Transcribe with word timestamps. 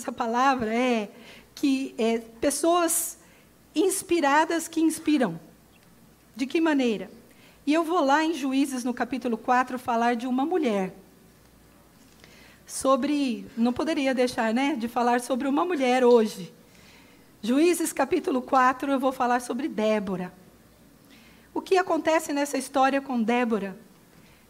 Dessa 0.00 0.10
palavra 0.10 0.74
é 0.74 1.10
que 1.54 1.94
é, 1.98 2.18
pessoas 2.40 3.18
inspiradas 3.74 4.66
que 4.66 4.80
inspiram. 4.80 5.38
De 6.34 6.46
que 6.46 6.58
maneira? 6.58 7.10
E 7.66 7.74
eu 7.74 7.84
vou 7.84 8.02
lá 8.02 8.24
em 8.24 8.32
Juízes, 8.32 8.82
no 8.82 8.94
capítulo 8.94 9.36
4, 9.36 9.78
falar 9.78 10.16
de 10.16 10.26
uma 10.26 10.46
mulher. 10.46 10.94
Sobre. 12.66 13.46
Não 13.58 13.74
poderia 13.74 14.14
deixar, 14.14 14.54
né? 14.54 14.74
De 14.74 14.88
falar 14.88 15.20
sobre 15.20 15.46
uma 15.46 15.66
mulher 15.66 16.02
hoje. 16.02 16.50
Juízes, 17.42 17.92
capítulo 17.92 18.40
4, 18.40 18.90
eu 18.90 18.98
vou 18.98 19.12
falar 19.12 19.40
sobre 19.40 19.68
Débora. 19.68 20.32
O 21.52 21.60
que 21.60 21.76
acontece 21.76 22.32
nessa 22.32 22.56
história 22.56 23.02
com 23.02 23.22
Débora? 23.22 23.76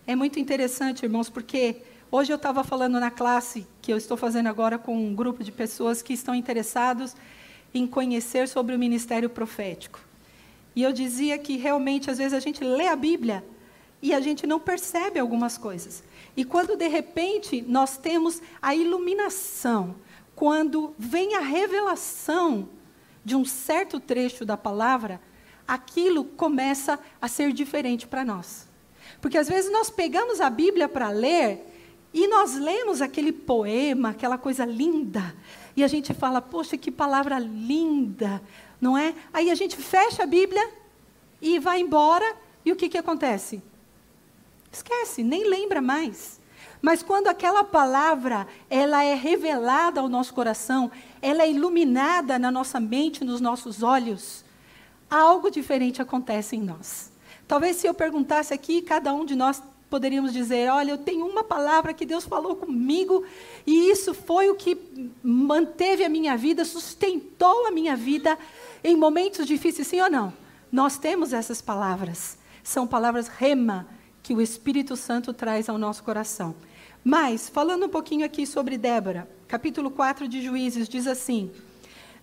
É 0.07 0.15
muito 0.15 0.39
interessante, 0.39 1.05
irmãos, 1.05 1.29
porque 1.29 1.83
Hoje 2.13 2.33
eu 2.33 2.37
estava 2.37 2.65
falando 2.65 2.99
na 2.99 3.09
classe 3.09 3.65
que 3.81 3.93
eu 3.93 3.97
estou 3.97 4.17
fazendo 4.17 4.49
agora 4.49 4.77
com 4.77 4.97
um 4.97 5.15
grupo 5.15 5.45
de 5.45 5.53
pessoas 5.53 6.03
que 6.03 6.13
estão 6.13 6.35
interessados 6.35 7.15
em 7.73 7.87
conhecer 7.87 8.49
sobre 8.49 8.75
o 8.75 8.79
ministério 8.79 9.31
profético. 9.31 10.01
E 10.75 10.83
eu 10.83 10.93
dizia 10.93 11.39
que 11.39 11.57
realmente 11.57 12.11
às 12.11 12.19
vezes 12.19 12.33
a 12.33 12.41
gente 12.41 12.65
lê 12.65 12.89
a 12.89 12.97
Bíblia 12.97 13.45
e 14.03 14.13
a 14.13 14.19
gente 14.19 14.45
não 14.45 14.59
percebe 14.59 15.21
algumas 15.21 15.57
coisas. 15.57 16.03
E 16.37 16.45
quando 16.45 16.77
de 16.77 16.89
repente 16.89 17.63
nós 17.63 17.97
temos 17.97 18.43
a 18.61 18.75
iluminação, 18.75 19.95
quando 20.35 20.93
vem 20.99 21.37
a 21.37 21.41
revelação 21.41 22.69
de 23.25 23.37
um 23.37 23.45
certo 23.45 24.01
trecho 24.01 24.45
da 24.45 24.57
palavra, 24.57 25.21
aquilo 25.67 26.25
começa 26.25 26.99
a 27.23 27.29
ser 27.29 27.53
diferente 27.53 28.09
para 28.09 28.25
nós. 28.25 28.67
Porque 29.21 29.39
às 29.39 29.49
vezes 29.49 29.71
nós 29.71 29.91
pegamos 29.91 30.41
a 30.41 30.51
Bíblia 30.51 30.89
para 30.89 31.11
ler 31.11 31.71
e 32.13 32.27
nós 32.27 32.55
lemos 32.55 33.01
aquele 33.01 33.33
poema, 33.33 34.11
aquela 34.11 34.37
coisa 34.37 34.65
linda, 34.65 35.35
e 35.77 35.85
a 35.85 35.89
gente 35.89 36.13
fala, 36.13 36.43
poxa, 36.43 36.77
que 36.77 36.91
palavra 36.91 37.39
linda, 37.39 38.43
não 38.81 38.99
é? 38.99 39.15
Aí 39.33 39.51
a 39.51 39.55
gente 39.55 39.77
fecha 39.77 40.25
a 40.25 40.27
Bíblia 40.27 40.71
e 41.41 41.59
vai 41.59 41.81
embora, 41.81 42.37
e 42.65 42.73
o 42.73 42.77
que, 42.77 42.89
que 42.89 42.99
acontece? 42.99 43.63
Esquece, 44.73 45.23
nem 45.23 45.49
lembra 45.49 45.81
mais. 45.81 46.41
Mas 46.83 47.03
quando 47.03 47.29
aquela 47.29 47.63
palavra, 47.63 48.47
ela 48.69 49.05
é 49.05 49.15
revelada 49.15 50.01
ao 50.01 50.09
nosso 50.09 50.33
coração, 50.33 50.91
ela 51.21 51.43
é 51.43 51.51
iluminada 51.51 52.39
na 52.39 52.51
nossa 52.51 52.81
mente, 52.81 53.25
nos 53.25 53.41
nossos 53.41 53.83
olhos, 53.83 54.45
algo 55.09 55.51
diferente 55.51 56.01
acontece 56.01 56.57
em 56.57 56.63
nós. 56.63 57.13
Talvez 57.47 57.77
se 57.77 57.87
eu 57.87 57.93
perguntasse 57.93 58.55
aqui, 58.55 58.81
cada 58.81 59.13
um 59.13 59.25
de 59.25 59.37
nós 59.37 59.63
poderíamos 59.91 60.33
dizer: 60.33 60.71
olha, 60.71 60.93
eu 60.93 60.99
tenho 60.99 61.27
uma 61.27 61.43
palavra 61.43 61.93
que 61.93 62.07
Deus 62.07 62.25
falou 62.25 62.55
comigo, 62.55 63.25
e 63.67 63.91
isso 63.91 64.15
foi 64.15 64.49
o 64.49 64.55
que 64.55 64.79
manteve 65.23 66.05
a 66.05 66.09
minha 66.09 66.37
vida, 66.37 66.65
sustentou 66.65 67.67
a 67.67 67.71
minha 67.71 67.97
vida 67.97 68.39
em 68.83 68.97
momentos 68.97 69.47
difíceis, 69.47 69.89
sim 69.89 70.01
ou 70.01 70.09
não? 70.09 70.33
Nós 70.71 70.97
temos 70.97 71.33
essas 71.33 71.61
palavras. 71.61 72.39
São 72.63 72.87
palavras 72.87 73.27
rema 73.27 73.89
que 74.23 74.33
o 74.33 74.41
Espírito 74.41 74.97
Santo 74.97 75.33
traz 75.33 75.69
ao 75.69 75.77
nosso 75.77 76.05
coração. 76.05 76.55
Mas, 77.03 77.49
falando 77.49 77.87
um 77.87 77.89
pouquinho 77.89 78.25
aqui 78.25 78.47
sobre 78.47 78.79
Débora, 78.79 79.29
capítulo 79.49 79.91
4 79.91 80.29
de 80.29 80.41
Juízes 80.41 80.89
diz 80.89 81.07
assim: 81.09 81.51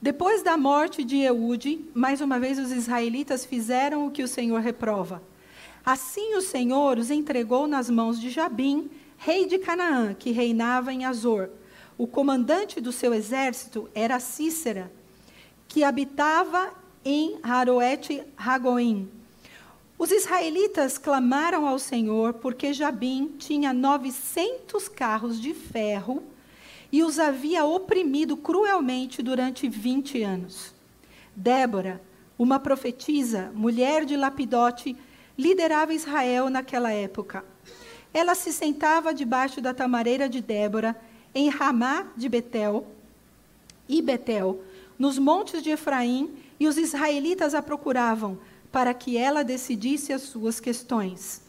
Depois 0.01 0.41
da 0.41 0.55
morte 0.55 1.03
de 1.03 1.17
Eude, 1.17 1.85
mais 1.93 2.21
uma 2.21 2.39
vez 2.39 2.57
os 2.57 2.71
israelitas 2.71 3.43
fizeram 3.43 4.07
o 4.07 4.11
que 4.11 4.23
o 4.23 4.27
Senhor 4.27 4.61
reprova 4.61 5.21
Assim 5.87 6.35
o 6.35 6.41
Senhor 6.41 6.97
os 6.97 7.09
entregou 7.09 7.65
nas 7.65 7.89
mãos 7.89 8.19
de 8.19 8.29
Jabim, 8.29 8.91
rei 9.15 9.45
de 9.45 9.57
Canaã, 9.57 10.13
que 10.13 10.31
reinava 10.31 10.91
em 10.91 11.05
Azor. 11.05 11.49
O 11.97 12.05
comandante 12.05 12.81
do 12.81 12.91
seu 12.91 13.13
exército 13.13 13.89
era 13.95 14.19
Cícera, 14.19 14.91
que 15.65 15.85
habitava 15.85 16.73
em 17.05 17.39
Haroete 17.41 18.21
Ragoim. 18.35 19.09
Os 19.97 20.11
israelitas 20.11 20.97
clamaram 20.97 21.65
ao 21.65 21.79
Senhor 21.79 22.33
porque 22.33 22.73
Jabim 22.73 23.35
tinha 23.37 23.71
900 23.71 24.89
carros 24.89 25.39
de 25.39 25.53
ferro 25.53 26.21
e 26.91 27.01
os 27.01 27.17
havia 27.17 27.63
oprimido 27.63 28.35
cruelmente 28.35 29.23
durante 29.23 29.69
20 29.69 30.21
anos. 30.21 30.75
Débora, 31.33 32.01
uma 32.37 32.59
profetisa, 32.59 33.53
mulher 33.55 34.03
de 34.03 34.17
Lapidote, 34.17 34.97
liderava 35.37 35.93
Israel 35.93 36.49
naquela 36.49 36.91
época. 36.91 37.45
Ela 38.13 38.33
se 38.33 38.51
sentava 38.51 39.13
debaixo 39.13 39.61
da 39.61 39.73
tamareira 39.73 40.27
de 40.27 40.41
Débora, 40.41 40.95
em 41.35 41.49
Ramá 41.49 42.07
de 42.15 42.27
Betel 42.27 42.87
e 43.87 44.01
Betel, 44.01 44.61
nos 44.97 45.19
montes 45.19 45.61
de 45.61 45.69
Efraim, 45.69 46.31
e 46.59 46.67
os 46.67 46.77
israelitas 46.77 47.53
a 47.53 47.61
procuravam 47.61 48.39
para 48.71 48.93
que 48.93 49.17
ela 49.17 49.43
decidisse 49.43 50.11
as 50.11 50.23
suas 50.23 50.59
questões. 50.59 51.41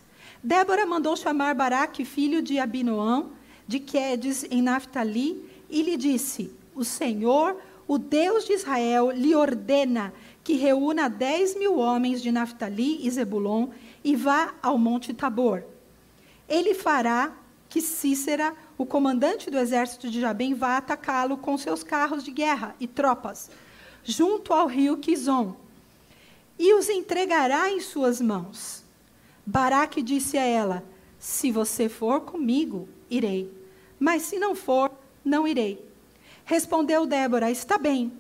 Débora 0.43 0.87
mandou 0.87 1.17
chamar 1.17 1.55
Baraque, 1.55 2.05
filho 2.05 2.43
de 2.43 2.59
Abinoão, 2.59 3.31
de 3.67 3.81
Quedes, 3.81 4.45
em 4.51 4.63
Naphtali, 4.63 5.45
e 5.69 5.83
lhe 5.83 5.97
disse: 5.97 6.53
O 6.75 6.85
Senhor, 6.85 7.57
o 7.87 7.99
Deus 7.99 8.45
de 8.45 8.53
Israel, 8.53 9.11
lhe 9.11 9.35
ordena 9.35 10.13
que 10.49 10.55
reúna 10.55 11.11
dez 11.11 11.55
mil 11.55 11.77
homens 11.77 12.23
de 12.23 12.33
Naphtali 12.33 13.07
e 13.07 13.11
Zebulon 13.11 13.69
e 14.03 14.17
vá 14.17 14.55
ao 14.63 14.79
Monte 14.79 15.13
Tabor. 15.13 15.63
Ele 16.49 16.73
fará 16.73 17.37
que 17.69 17.83
Cícera, 17.83 18.55
o 18.79 18.87
comandante 18.87 19.51
do 19.51 19.59
exército 19.59 20.09
de 20.09 20.19
Jabém, 20.19 20.55
vá 20.55 20.79
atacá-lo 20.79 21.37
com 21.37 21.59
seus 21.59 21.83
carros 21.83 22.25
de 22.25 22.31
guerra 22.31 22.75
e 22.81 22.87
tropas, 22.87 23.51
junto 24.03 24.55
ao 24.55 24.67
rio 24.67 24.97
Quizon, 24.97 25.55
e 26.59 26.73
os 26.73 26.89
entregará 26.89 27.71
em 27.71 27.81
suas 27.81 28.19
mãos. 28.19 28.83
Baraque 29.45 30.01
disse 30.01 30.39
a 30.39 30.45
ela: 30.45 30.83
Se 31.19 31.53
você 31.53 31.91
for 31.91 32.23
comigo, 32.23 32.89
irei, 33.11 33.53
mas 34.01 34.23
se 34.23 34.39
não 34.39 34.55
for, 34.55 34.91
não 35.23 35.47
irei. 35.47 35.87
Respondeu 36.47 37.05
Débora: 37.05 37.51
Está 37.51 37.77
bem, 37.77 38.11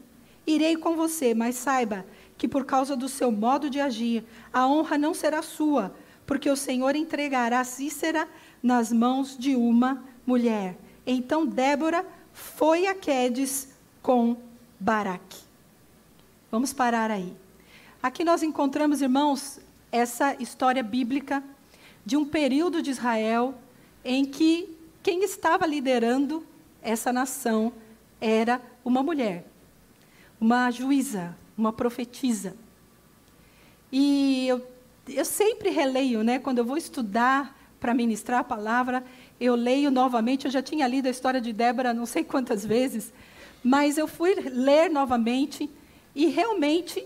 irei 0.46 0.76
com 0.76 0.94
você, 0.94 1.32
mas 1.32 1.54
saiba 1.56 2.04
que 2.38 2.46
por 2.46 2.64
causa 2.64 2.96
do 2.96 3.08
seu 3.08 3.32
modo 3.32 3.68
de 3.68 3.80
agir, 3.80 4.24
a 4.52 4.66
honra 4.66 4.96
não 4.96 5.12
será 5.12 5.42
sua, 5.42 5.92
porque 6.24 6.48
o 6.48 6.56
Senhor 6.56 6.94
entregará 6.94 7.62
Cícera 7.64 8.28
nas 8.62 8.92
mãos 8.92 9.36
de 9.36 9.56
uma 9.56 10.04
mulher. 10.24 10.78
Então 11.04 11.44
Débora 11.44 12.06
foi 12.32 12.86
a 12.86 12.94
Quedes 12.94 13.68
com 14.00 14.36
Baraque. 14.78 15.40
Vamos 16.50 16.72
parar 16.72 17.10
aí. 17.10 17.36
Aqui 18.00 18.22
nós 18.22 18.42
encontramos, 18.42 19.02
irmãos, 19.02 19.58
essa 19.90 20.40
história 20.40 20.82
bíblica 20.82 21.42
de 22.06 22.16
um 22.16 22.24
período 22.24 22.80
de 22.80 22.90
Israel 22.90 23.54
em 24.04 24.24
que 24.24 24.76
quem 25.02 25.24
estava 25.24 25.66
liderando 25.66 26.46
essa 26.80 27.12
nação 27.12 27.72
era 28.20 28.60
uma 28.84 29.02
mulher, 29.02 29.44
uma 30.40 30.70
juíza, 30.70 31.36
uma 31.58 31.72
profetisa. 31.72 32.54
E 33.90 34.46
eu, 34.46 34.64
eu 35.08 35.24
sempre 35.24 35.70
releio, 35.70 36.22
né? 36.22 36.38
Quando 36.38 36.58
eu 36.58 36.64
vou 36.64 36.76
estudar 36.76 37.58
para 37.80 37.92
ministrar 37.92 38.40
a 38.40 38.44
palavra, 38.44 39.04
eu 39.40 39.56
leio 39.56 39.90
novamente. 39.90 40.44
Eu 40.44 40.50
já 40.52 40.62
tinha 40.62 40.86
lido 40.86 41.06
a 41.06 41.10
história 41.10 41.40
de 41.40 41.52
Débora 41.52 41.92
não 41.92 42.06
sei 42.06 42.22
quantas 42.22 42.64
vezes, 42.64 43.12
mas 43.62 43.98
eu 43.98 44.06
fui 44.06 44.34
ler 44.34 44.88
novamente 44.88 45.68
e 46.14 46.26
realmente 46.26 47.04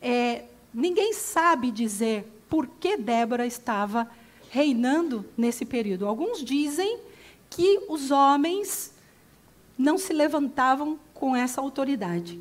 é, 0.00 0.44
ninguém 0.72 1.12
sabe 1.12 1.70
dizer 1.70 2.26
por 2.48 2.66
que 2.66 2.96
Débora 2.96 3.46
estava 3.46 4.10
reinando 4.50 5.24
nesse 5.36 5.64
período. 5.64 6.06
Alguns 6.06 6.42
dizem 6.42 7.00
que 7.48 7.84
os 7.88 8.10
homens 8.10 8.92
não 9.78 9.98
se 9.98 10.12
levantavam 10.12 10.98
com 11.14 11.34
essa 11.36 11.60
autoridade. 11.60 12.40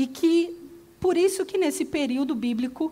E 0.00 0.06
que, 0.06 0.56
por 0.98 1.14
isso 1.14 1.44
que 1.44 1.58
nesse 1.58 1.84
período 1.84 2.34
bíblico, 2.34 2.90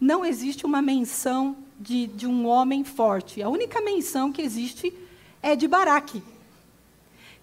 não 0.00 0.24
existe 0.24 0.64
uma 0.64 0.80
menção 0.80 1.54
de, 1.78 2.06
de 2.06 2.26
um 2.26 2.46
homem 2.46 2.82
forte. 2.82 3.42
A 3.42 3.48
única 3.50 3.78
menção 3.82 4.32
que 4.32 4.40
existe 4.40 4.90
é 5.42 5.54
de 5.54 5.68
Baraque, 5.68 6.22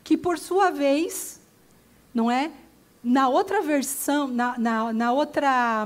que 0.04 0.18
por 0.18 0.40
sua 0.40 0.72
vez, 0.72 1.40
não 2.12 2.32
é? 2.32 2.50
Na 3.04 3.30
outra 3.30 3.62
versão, 3.62 4.28
na, 4.28 4.58
na, 4.58 4.92
na 4.92 5.12
outra. 5.12 5.86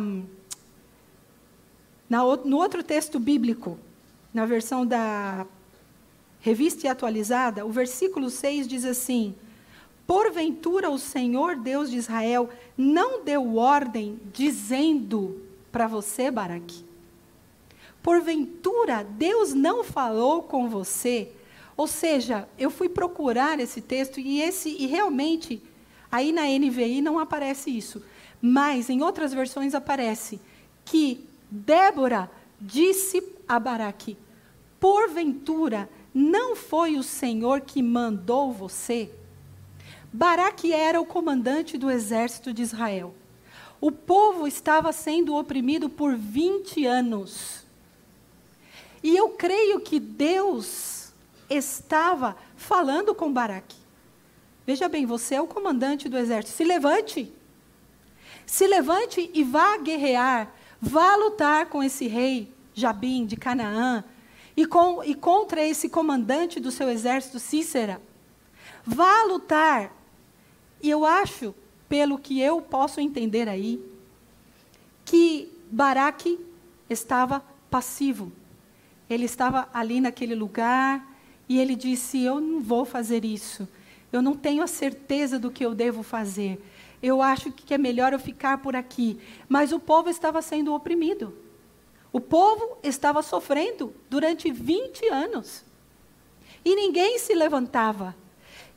Na, 2.09 2.19
no 2.45 2.55
outro 2.55 2.81
texto 2.81 3.19
bíblico, 3.19 3.77
na 4.33 4.45
versão 4.45 4.85
da 4.85 5.45
revista 6.39 6.89
atualizada, 6.89 7.65
o 7.65 7.71
versículo 7.73 8.29
6 8.29 8.69
diz 8.69 8.85
assim: 8.85 9.35
Porventura 10.07 10.89
o 10.89 10.97
Senhor 10.97 11.57
Deus 11.57 11.91
de 11.91 11.97
Israel 11.97 12.49
não 12.77 13.25
deu 13.25 13.57
ordem 13.57 14.17
dizendo 14.31 15.43
para 15.69 15.85
você, 15.85 16.31
Baraque? 16.31 16.85
Porventura 18.01 19.03
Deus 19.03 19.53
não 19.53 19.83
falou 19.83 20.43
com 20.43 20.69
você? 20.69 21.33
Ou 21.75 21.87
seja, 21.87 22.47
eu 22.57 22.71
fui 22.71 22.87
procurar 22.87 23.59
esse 23.59 23.81
texto 23.81 24.21
e 24.21 24.41
esse 24.41 24.69
e 24.69 24.87
realmente 24.87 25.61
aí 26.09 26.31
na 26.31 26.43
NVI 26.43 27.01
não 27.01 27.19
aparece 27.19 27.69
isso, 27.69 28.01
mas 28.41 28.89
em 28.89 29.03
outras 29.03 29.33
versões 29.33 29.75
aparece 29.75 30.39
que 30.85 31.27
Débora 31.51 32.31
disse 32.61 33.21
a 33.45 33.59
Baraque: 33.59 34.17
Porventura 34.79 35.89
não 36.13 36.55
foi 36.55 36.95
o 36.95 37.03
Senhor 37.03 37.59
que 37.59 37.83
mandou 37.83 38.53
você? 38.53 39.11
Baraque 40.11 40.73
era 40.73 40.99
o 40.99 41.05
comandante 41.05 41.77
do 41.77 41.91
exército 41.91 42.53
de 42.53 42.61
Israel. 42.61 43.13
O 43.79 43.91
povo 43.91 44.47
estava 44.47 44.91
sendo 44.91 45.35
oprimido 45.35 45.89
por 45.89 46.15
20 46.15 46.85
anos. 46.85 47.63
E 49.03 49.15
eu 49.15 49.29
creio 49.29 49.79
que 49.81 49.99
Deus 49.99 51.13
estava 51.49 52.35
falando 52.55 53.13
com 53.13 53.31
Baraque. 53.31 53.75
Veja 54.65 54.89
bem, 54.89 55.05
você 55.05 55.35
é 55.35 55.41
o 55.41 55.47
comandante 55.47 56.09
do 56.09 56.17
exército. 56.17 56.57
Se 56.57 56.63
levante. 56.63 57.31
Se 58.45 58.65
levante 58.65 59.29
e 59.33 59.43
vá 59.43 59.77
guerrear. 59.77 60.51
Vá 60.81 61.15
lutar 61.15 61.67
com 61.67 61.83
esse 61.83 62.07
rei 62.07 62.51
Jabim 62.73 63.25
de 63.25 63.37
Canaã. 63.37 64.03
E, 64.55 64.65
com, 64.65 65.03
e 65.03 65.13
contra 65.13 65.63
esse 65.63 65.87
comandante 65.87 66.59
do 66.59 66.71
seu 66.71 66.89
exército, 66.89 67.39
Cícera. 67.39 68.01
Vá 68.83 69.23
lutar 69.23 69.96
e 70.81 70.89
eu 70.89 71.05
acho, 71.05 71.55
pelo 71.89 72.17
que 72.17 72.39
eu 72.39 72.61
posso 72.61 72.99
entender 72.99 73.47
aí, 73.47 73.83
que 75.05 75.51
Baraque 75.71 76.39
estava 76.89 77.43
passivo. 77.69 78.31
Ele 79.09 79.25
estava 79.25 79.69
ali 79.73 80.01
naquele 80.01 80.35
lugar 80.35 81.17
e 81.47 81.59
ele 81.59 81.75
disse: 81.75 82.23
Eu 82.23 82.39
não 82.39 82.61
vou 82.61 82.85
fazer 82.85 83.23
isso. 83.23 83.67
Eu 84.11 84.21
não 84.21 84.35
tenho 84.35 84.63
a 84.63 84.67
certeza 84.67 85.37
do 85.39 85.51
que 85.51 85.65
eu 85.65 85.73
devo 85.73 86.03
fazer. 86.03 86.61
Eu 87.01 87.21
acho 87.21 87.51
que 87.51 87.73
é 87.73 87.77
melhor 87.77 88.13
eu 88.13 88.19
ficar 88.19 88.57
por 88.59 88.75
aqui. 88.75 89.19
Mas 89.47 89.71
o 89.71 89.79
povo 89.79 90.09
estava 90.09 90.41
sendo 90.41 90.73
oprimido. 90.73 91.33
O 92.11 92.19
povo 92.19 92.77
estava 92.83 93.21
sofrendo 93.21 93.93
durante 94.09 94.51
20 94.51 95.07
anos. 95.07 95.63
E 96.63 96.75
ninguém 96.75 97.19
se 97.19 97.33
levantava. 97.33 98.15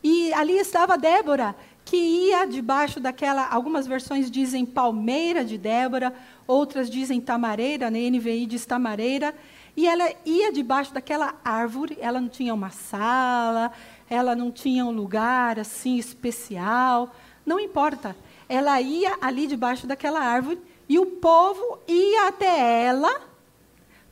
E 0.03 0.32
ali 0.32 0.56
estava 0.58 0.99
Débora, 0.99 1.55
que 1.90 1.96
ia 1.96 2.46
debaixo 2.46 3.00
daquela, 3.00 3.48
algumas 3.48 3.84
versões 3.84 4.31
dizem 4.31 4.64
palmeira 4.64 5.44
de 5.44 5.58
Débora, 5.58 6.14
outras 6.46 6.88
dizem 6.88 7.20
tamareira, 7.20 7.90
na 7.90 7.98
NVI 7.98 8.46
diz 8.46 8.64
tamareira, 8.64 9.34
e 9.76 9.88
ela 9.88 10.08
ia 10.25 10.52
debaixo 10.52 10.94
daquela 10.94 11.34
árvore, 11.44 11.98
ela 12.00 12.20
não 12.20 12.28
tinha 12.28 12.54
uma 12.54 12.70
sala, 12.70 13.72
ela 14.08 14.37
não 14.37 14.52
tinha 14.52 14.87
um 14.87 14.92
lugar 14.92 15.58
assim 15.58 15.96
especial, 15.96 17.12
não 17.44 17.58
importa. 17.58 18.16
Ela 18.48 18.81
ia 18.81 19.19
ali 19.20 19.48
debaixo 19.48 19.84
daquela 19.84 20.20
árvore 20.20 20.60
e 20.88 20.96
o 20.96 21.06
povo 21.06 21.81
ia 21.88 22.28
até 22.28 22.84
ela 22.84 23.20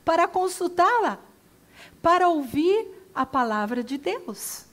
para 0.03 0.27
consultá-la, 0.27 1.17
para 2.01 2.27
ouvir 2.27 3.09
a 3.15 3.25
palavra 3.25 3.81
de 3.81 3.97
Deus 3.97 4.67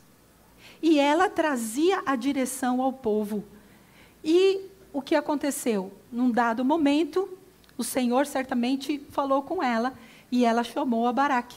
e 0.82 0.98
ela 0.98 1.28
trazia 1.28 2.02
a 2.04 2.16
direção 2.16 2.80
ao 2.80 2.92
povo. 2.92 3.44
E 4.22 4.62
o 4.92 5.02
que 5.02 5.14
aconteceu? 5.14 5.92
Num 6.10 6.30
dado 6.30 6.64
momento, 6.64 7.28
o 7.76 7.84
Senhor 7.84 8.26
certamente 8.26 8.98
falou 9.10 9.42
com 9.42 9.62
ela 9.62 9.92
e 10.30 10.44
ela 10.44 10.64
chamou 10.64 11.06
a 11.06 11.12
Baraque 11.12 11.56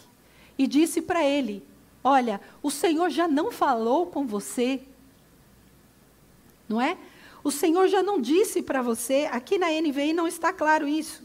e 0.57 0.67
disse 0.67 1.01
para 1.01 1.23
ele: 1.23 1.63
Olha, 2.03 2.41
o 2.61 2.69
Senhor 2.69 3.09
já 3.09 3.27
não 3.27 3.51
falou 3.51 4.07
com 4.07 4.25
você, 4.25 4.81
não 6.67 6.81
é? 6.81 6.97
O 7.43 7.51
Senhor 7.51 7.87
já 7.87 8.03
não 8.03 8.19
disse 8.19 8.61
para 8.61 8.81
você, 8.81 9.29
aqui 9.31 9.57
na 9.57 9.67
NVI 9.67 10.11
não 10.11 10.27
está 10.27 10.51
claro 10.51 10.87
isso, 10.87 11.23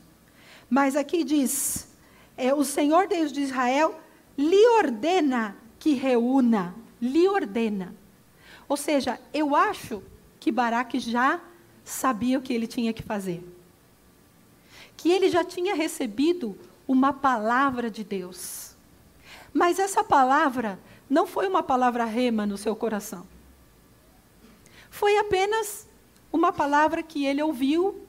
mas 0.70 0.94
aqui 0.96 1.25
diz: 1.25 1.88
é, 2.37 2.55
o 2.55 2.64
Senhor 2.64 3.06
Deus 3.06 3.32
de 3.32 3.41
Israel 3.43 4.00
lhe 4.38 4.67
ordena 4.79 5.56
que 5.79 5.94
reúna 5.94 6.75
lhe 7.05 7.29
ordena. 7.29 7.95
Ou 8.67 8.77
seja, 8.77 9.21
eu 9.33 9.55
acho 9.55 10.03
que 10.41 10.51
Baraque 10.51 10.99
já 10.99 11.39
sabia 11.85 12.39
o 12.39 12.43
que 12.43 12.53
ele 12.53 12.67
tinha 12.67 12.95
que 12.95 13.03
fazer. 13.03 13.47
Que 14.97 15.11
ele 15.11 15.29
já 15.29 15.45
tinha 15.45 15.75
recebido 15.75 16.59
uma 16.89 17.12
palavra 17.12 17.91
de 17.91 18.03
Deus. 18.03 18.75
Mas 19.53 19.79
essa 19.79 20.03
palavra 20.03 20.79
não 21.09 21.27
foi 21.27 21.47
uma 21.47 21.62
palavra 21.62 22.05
rema 22.06 22.47
no 22.47 22.56
seu 22.56 22.75
coração. 22.75 23.27
Foi 24.91 25.19
apenas 25.19 25.87
uma 26.33 26.53
palavra 26.53 27.03
que 27.03 27.27
ele 27.27 27.43
ouviu 27.43 28.01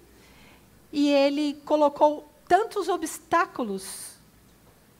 e 0.92 1.10
ele 1.10 1.56
colocou 1.66 2.32
tantos 2.48 2.88
obstáculos 2.88 4.15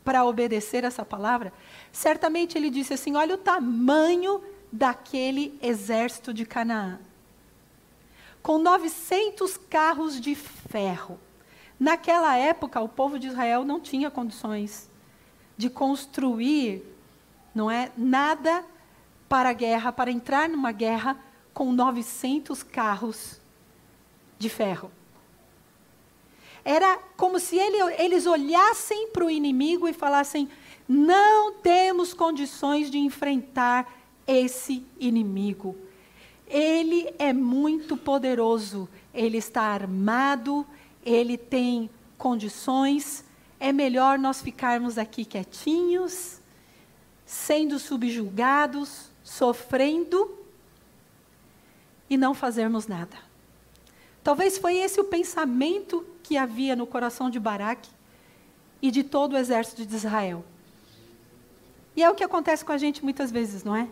para 0.06 0.24
obedecer 0.24 0.86
essa 0.86 1.04
palavra 1.04 1.52
Certamente 1.96 2.58
ele 2.58 2.70
disse 2.70 2.94
assim: 2.94 3.16
Olha 3.16 3.36
o 3.36 3.38
tamanho 3.38 4.44
daquele 4.70 5.58
exército 5.62 6.34
de 6.34 6.46
Canaã. 6.46 7.00
Com 8.44 8.58
900 8.58 9.56
carros 9.56 10.20
de 10.20 10.36
ferro. 10.36 11.18
Naquela 11.80 12.36
época, 12.36 12.82
o 12.82 12.90
povo 12.90 13.18
de 13.18 13.28
Israel 13.28 13.64
não 13.64 13.80
tinha 13.80 14.12
condições 14.12 14.90
de 15.58 15.70
construir, 15.70 16.84
não 17.54 17.72
é, 17.72 17.92
nada 17.98 18.66
para 19.30 19.50
a 19.50 19.54
guerra, 19.54 19.94
para 19.94 20.12
entrar 20.12 20.50
numa 20.50 20.74
guerra 20.74 21.18
com 21.54 21.72
900 21.72 22.62
carros 22.62 23.40
de 24.38 24.50
ferro. 24.50 24.92
Era 26.66 26.98
como 27.16 27.40
se 27.40 27.56
ele, 27.56 27.78
eles 28.00 28.26
olhassem 28.26 29.10
para 29.10 29.24
o 29.24 29.30
inimigo 29.30 29.88
e 29.88 29.94
falassem: 29.94 30.50
não 30.90 31.54
temos 31.54 32.12
condições 32.12 32.90
de 32.90 32.98
enfrentar 32.98 33.88
esse 34.26 34.84
inimigo. 35.00 35.76
Ele 36.48 37.14
é 37.20 37.32
muito 37.32 37.96
poderoso, 37.96 38.90
ele 39.14 39.38
está 39.38 39.62
armado, 39.62 40.66
ele 41.06 41.38
tem 41.38 41.88
condições. 42.18 43.24
É 43.60 43.72
melhor 43.72 44.18
nós 44.18 44.42
ficarmos 44.42 44.98
aqui 44.98 45.24
quietinhos, 45.24 46.40
sendo 47.26 47.78
subjugados, 47.78 49.12
sofrendo 49.24 50.36
e 52.10 52.18
não 52.18 52.34
fazermos 52.34 52.88
nada. 52.88 53.18
Talvez 54.24 54.58
foi 54.58 54.78
esse 54.78 55.00
o 55.00 55.04
pensamento 55.04 56.06
que 56.26 56.38
havia 56.38 56.76
no 56.76 56.88
coração 56.88 57.30
de 57.30 57.40
Baraque 57.40 57.88
e 58.82 58.90
de 58.90 59.04
todo 59.04 59.34
o 59.34 59.38
exército 59.38 59.86
de 59.86 59.96
Israel. 59.96 60.44
E 61.96 62.02
é 62.02 62.10
o 62.10 62.16
que 62.16 62.24
acontece 62.24 62.66
com 62.66 62.72
a 62.72 62.80
gente 62.80 63.04
muitas 63.04 63.32
vezes, 63.32 63.64
não 63.64 63.76
é? 63.76 63.88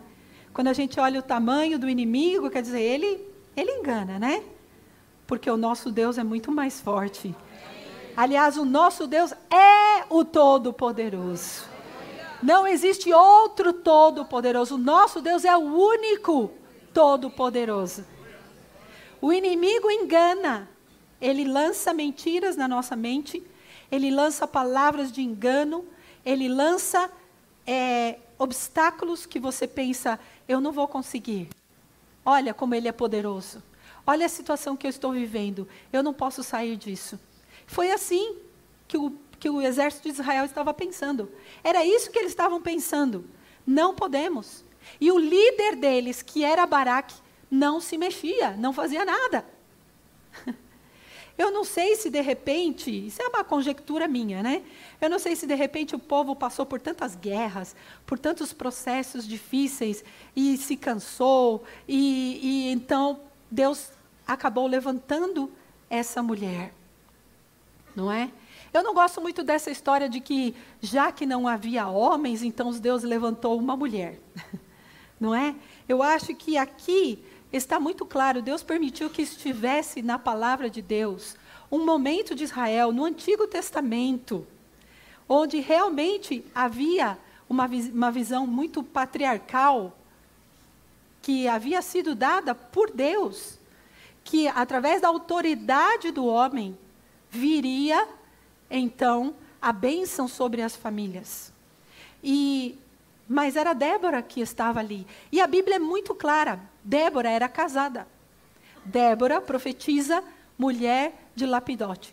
Quando 0.52 0.66
a 0.66 0.72
gente 0.72 0.98
olha 0.98 1.20
o 1.20 1.22
tamanho 1.22 1.78
do 1.78 1.88
inimigo, 1.88 2.50
quer 2.50 2.60
dizer, 2.60 2.80
ele, 2.80 3.20
ele 3.56 3.70
engana, 3.70 4.18
né? 4.18 4.42
Porque 5.28 5.48
o 5.48 5.56
nosso 5.56 5.92
Deus 5.92 6.18
é 6.18 6.24
muito 6.24 6.50
mais 6.50 6.80
forte. 6.80 7.32
Aliás, 8.16 8.56
o 8.56 8.64
nosso 8.64 9.06
Deus 9.06 9.32
é 9.32 10.04
o 10.10 10.24
Todo-Poderoso. 10.24 11.68
Não 12.42 12.66
existe 12.66 13.12
outro 13.12 13.72
Todo-Poderoso. 13.72 14.74
O 14.74 14.78
nosso 14.78 15.20
Deus 15.20 15.44
é 15.44 15.56
o 15.56 15.60
único 15.60 16.50
Todo-Poderoso. 16.92 18.04
O 19.20 19.32
inimigo 19.32 19.88
engana. 19.88 20.73
Ele 21.24 21.42
lança 21.42 21.94
mentiras 21.94 22.54
na 22.54 22.68
nossa 22.68 22.94
mente. 22.94 23.42
Ele 23.90 24.10
lança 24.10 24.46
palavras 24.46 25.10
de 25.10 25.22
engano. 25.22 25.82
Ele 26.22 26.48
lança 26.48 27.10
é, 27.66 28.18
obstáculos 28.38 29.24
que 29.24 29.40
você 29.40 29.66
pensa, 29.66 30.20
eu 30.46 30.60
não 30.60 30.70
vou 30.70 30.86
conseguir. 30.86 31.48
Olha 32.26 32.52
como 32.52 32.74
ele 32.74 32.88
é 32.88 32.92
poderoso. 32.92 33.62
Olha 34.06 34.26
a 34.26 34.28
situação 34.28 34.76
que 34.76 34.86
eu 34.86 34.90
estou 34.90 35.12
vivendo. 35.12 35.66
Eu 35.90 36.02
não 36.02 36.12
posso 36.12 36.42
sair 36.42 36.76
disso. 36.76 37.18
Foi 37.66 37.90
assim 37.90 38.36
que, 38.86 38.98
o, 38.98 39.10
que 39.40 39.48
o 39.48 39.62
exército 39.62 40.02
de 40.02 40.10
Israel 40.10 40.44
estava 40.44 40.74
pensando. 40.74 41.32
Era 41.62 41.82
isso 41.86 42.10
que 42.10 42.18
eles 42.18 42.32
estavam 42.32 42.60
pensando. 42.60 43.24
Não 43.66 43.94
podemos. 43.94 44.62
E 45.00 45.10
o 45.10 45.18
líder 45.18 45.76
deles, 45.76 46.20
que 46.20 46.44
era 46.44 46.66
Baraque, 46.66 47.14
não 47.50 47.80
se 47.80 47.96
mexia, 47.96 48.50
não 48.58 48.74
fazia 48.74 49.06
nada. 49.06 49.46
Eu 51.36 51.50
não 51.50 51.64
sei 51.64 51.96
se 51.96 52.08
de 52.10 52.20
repente, 52.20 53.06
isso 53.06 53.20
é 53.20 53.26
uma 53.26 53.42
conjectura 53.42 54.06
minha, 54.06 54.42
né? 54.42 54.62
Eu 55.00 55.10
não 55.10 55.18
sei 55.18 55.34
se 55.34 55.46
de 55.46 55.54
repente 55.54 55.94
o 55.94 55.98
povo 55.98 56.36
passou 56.36 56.64
por 56.64 56.80
tantas 56.80 57.16
guerras, 57.16 57.74
por 58.06 58.18
tantos 58.18 58.52
processos 58.52 59.26
difíceis 59.26 60.04
e 60.36 60.56
se 60.56 60.76
cansou, 60.76 61.64
e, 61.88 62.38
e 62.42 62.72
então 62.72 63.20
Deus 63.50 63.90
acabou 64.26 64.66
levantando 64.68 65.50
essa 65.90 66.22
mulher. 66.22 66.72
Não 67.96 68.10
é? 68.10 68.30
Eu 68.72 68.82
não 68.82 68.94
gosto 68.94 69.20
muito 69.20 69.42
dessa 69.42 69.70
história 69.70 70.08
de 70.08 70.20
que, 70.20 70.54
já 70.80 71.12
que 71.12 71.26
não 71.26 71.46
havia 71.46 71.88
homens, 71.88 72.42
então 72.42 72.72
Deus 72.72 73.02
levantou 73.02 73.58
uma 73.58 73.76
mulher. 73.76 74.18
Não 75.20 75.32
é? 75.32 75.54
Eu 75.88 76.02
acho 76.02 76.34
que 76.34 76.58
aqui 76.58 77.24
está 77.56 77.78
muito 77.78 78.04
claro, 78.04 78.42
Deus 78.42 78.62
permitiu 78.62 79.08
que 79.08 79.22
estivesse 79.22 80.02
na 80.02 80.18
palavra 80.18 80.68
de 80.68 80.82
Deus 80.82 81.36
um 81.70 81.84
momento 81.84 82.34
de 82.34 82.44
Israel, 82.44 82.92
no 82.92 83.04
Antigo 83.04 83.46
Testamento, 83.46 84.46
onde 85.28 85.60
realmente 85.60 86.44
havia 86.54 87.18
uma, 87.48 87.68
uma 87.92 88.10
visão 88.10 88.46
muito 88.46 88.82
patriarcal, 88.82 89.96
que 91.22 91.48
havia 91.48 91.80
sido 91.80 92.14
dada 92.14 92.54
por 92.54 92.90
Deus, 92.90 93.58
que 94.22 94.46
através 94.48 95.00
da 95.00 95.08
autoridade 95.08 96.10
do 96.10 96.26
homem 96.26 96.76
viria, 97.30 98.06
então, 98.70 99.34
a 99.60 99.72
bênção 99.72 100.28
sobre 100.28 100.60
as 100.60 100.76
famílias. 100.76 101.52
E 102.22 102.78
mas 103.28 103.56
era 103.56 103.72
Débora 103.72 104.22
que 104.22 104.40
estava 104.40 104.80
ali. 104.80 105.06
E 105.32 105.40
a 105.40 105.46
Bíblia 105.46 105.76
é 105.76 105.78
muito 105.78 106.14
clara. 106.14 106.60
Débora 106.84 107.30
era 107.30 107.48
casada. 107.48 108.06
Débora 108.84 109.40
profetiza 109.40 110.22
mulher 110.58 111.14
de 111.34 111.46
Lapidote. 111.46 112.12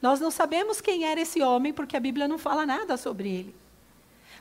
Nós 0.00 0.20
não 0.20 0.30
sabemos 0.30 0.80
quem 0.80 1.04
era 1.04 1.20
esse 1.20 1.42
homem, 1.42 1.72
porque 1.72 1.96
a 1.96 2.00
Bíblia 2.00 2.28
não 2.28 2.38
fala 2.38 2.64
nada 2.64 2.96
sobre 2.96 3.28
ele. 3.28 3.54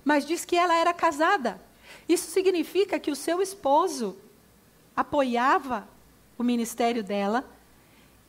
Mas 0.06 0.26
diz 0.26 0.46
que 0.46 0.56
ela 0.56 0.76
era 0.76 0.94
casada. 0.94 1.60
Isso 2.08 2.30
significa 2.30 3.00
que 3.00 3.10
o 3.10 3.16
seu 3.16 3.42
esposo 3.42 4.16
apoiava 4.96 5.88
o 6.38 6.44
ministério 6.44 7.04
dela. 7.04 7.44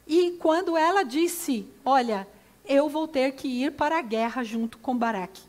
E 0.06 0.32
quando 0.40 0.76
ela 0.76 1.02
disse: 1.02 1.68
Olha, 1.84 2.26
eu 2.64 2.88
vou 2.88 3.06
ter 3.06 3.32
que 3.32 3.48
ir 3.48 3.72
para 3.72 3.98
a 3.98 4.02
guerra 4.02 4.42
junto 4.42 4.78
com 4.78 4.96
Baraque. 4.96 5.42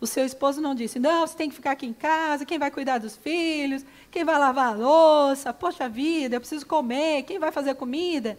O 0.00 0.06
seu 0.06 0.24
esposo 0.24 0.60
não 0.60 0.74
disse: 0.74 0.98
não, 0.98 1.26
você 1.26 1.36
tem 1.36 1.48
que 1.48 1.54
ficar 1.54 1.72
aqui 1.72 1.86
em 1.86 1.92
casa, 1.92 2.44
quem 2.44 2.58
vai 2.58 2.70
cuidar 2.70 2.98
dos 2.98 3.16
filhos, 3.16 3.84
quem 4.10 4.24
vai 4.24 4.38
lavar 4.38 4.68
a 4.68 4.76
louça, 4.76 5.52
poxa 5.52 5.88
vida, 5.88 6.36
eu 6.36 6.40
preciso 6.40 6.66
comer, 6.66 7.24
quem 7.24 7.38
vai 7.38 7.50
fazer 7.50 7.74
comida? 7.74 8.38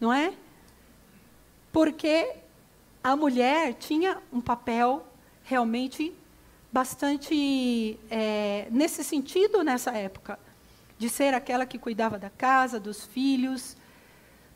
Não 0.00 0.12
é? 0.12 0.32
Porque 1.72 2.34
a 3.02 3.14
mulher 3.16 3.74
tinha 3.74 4.18
um 4.32 4.40
papel 4.40 5.06
realmente 5.44 6.12
bastante 6.72 7.98
é, 8.10 8.66
nesse 8.70 9.04
sentido 9.04 9.62
nessa 9.62 9.92
época, 9.92 10.38
de 10.98 11.08
ser 11.08 11.34
aquela 11.34 11.66
que 11.66 11.78
cuidava 11.78 12.18
da 12.18 12.30
casa, 12.30 12.80
dos 12.80 13.04
filhos. 13.04 13.76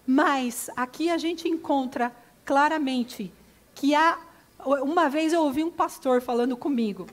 Mas 0.07 0.71
aqui 0.77 1.11
a 1.11 1.19
gente 1.19 1.49
encontra 1.49 2.13
claramente 2.45 3.33
que 3.75 3.95
há 3.95 4.19
uma 4.65 5.09
vez 5.09 5.33
eu 5.33 5.43
ouvi 5.43 5.63
um 5.63 5.71
pastor 5.71 6.21
falando 6.21 6.57
comigo. 6.57 7.07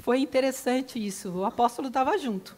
Foi 0.00 0.18
interessante 0.18 1.04
isso. 1.04 1.30
O 1.30 1.44
apóstolo 1.44 1.88
estava 1.88 2.18
junto. 2.18 2.56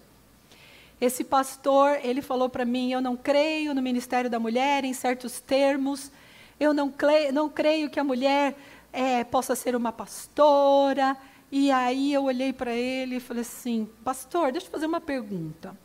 Esse 1.01 1.23
pastor, 1.25 1.99
ele 2.03 2.23
falou 2.23 2.49
para 2.49 2.65
mim: 2.65 2.93
Eu 2.93 3.01
não 3.01 3.17
creio 3.17 3.75
no 3.75 3.83
ministério 3.83 4.31
da 4.31 4.39
mulher 4.39 4.85
em 4.85 4.95
certos 4.95 5.41
termos. 5.41 6.11
Eu 6.59 6.73
não, 6.73 6.91
creio, 6.91 7.33
não 7.33 7.49
creio 7.49 7.91
que 7.91 8.01
a 8.01 8.05
mulher 8.05 8.57
é, 8.93 9.25
possa 9.25 9.55
ser 9.55 9.77
uma 9.77 9.93
pastora. 9.93 11.17
E 11.53 11.71
aí 11.71 12.13
eu 12.13 12.25
olhei 12.25 12.53
para 12.53 12.73
ele 12.73 13.17
e 13.17 13.21
falei 13.21 13.43
assim: 13.43 13.89
Pastor, 14.03 14.53
deixa 14.53 14.67
eu 14.67 14.71
fazer 14.71 14.87
uma 14.87 15.01
pergunta. 15.01 15.77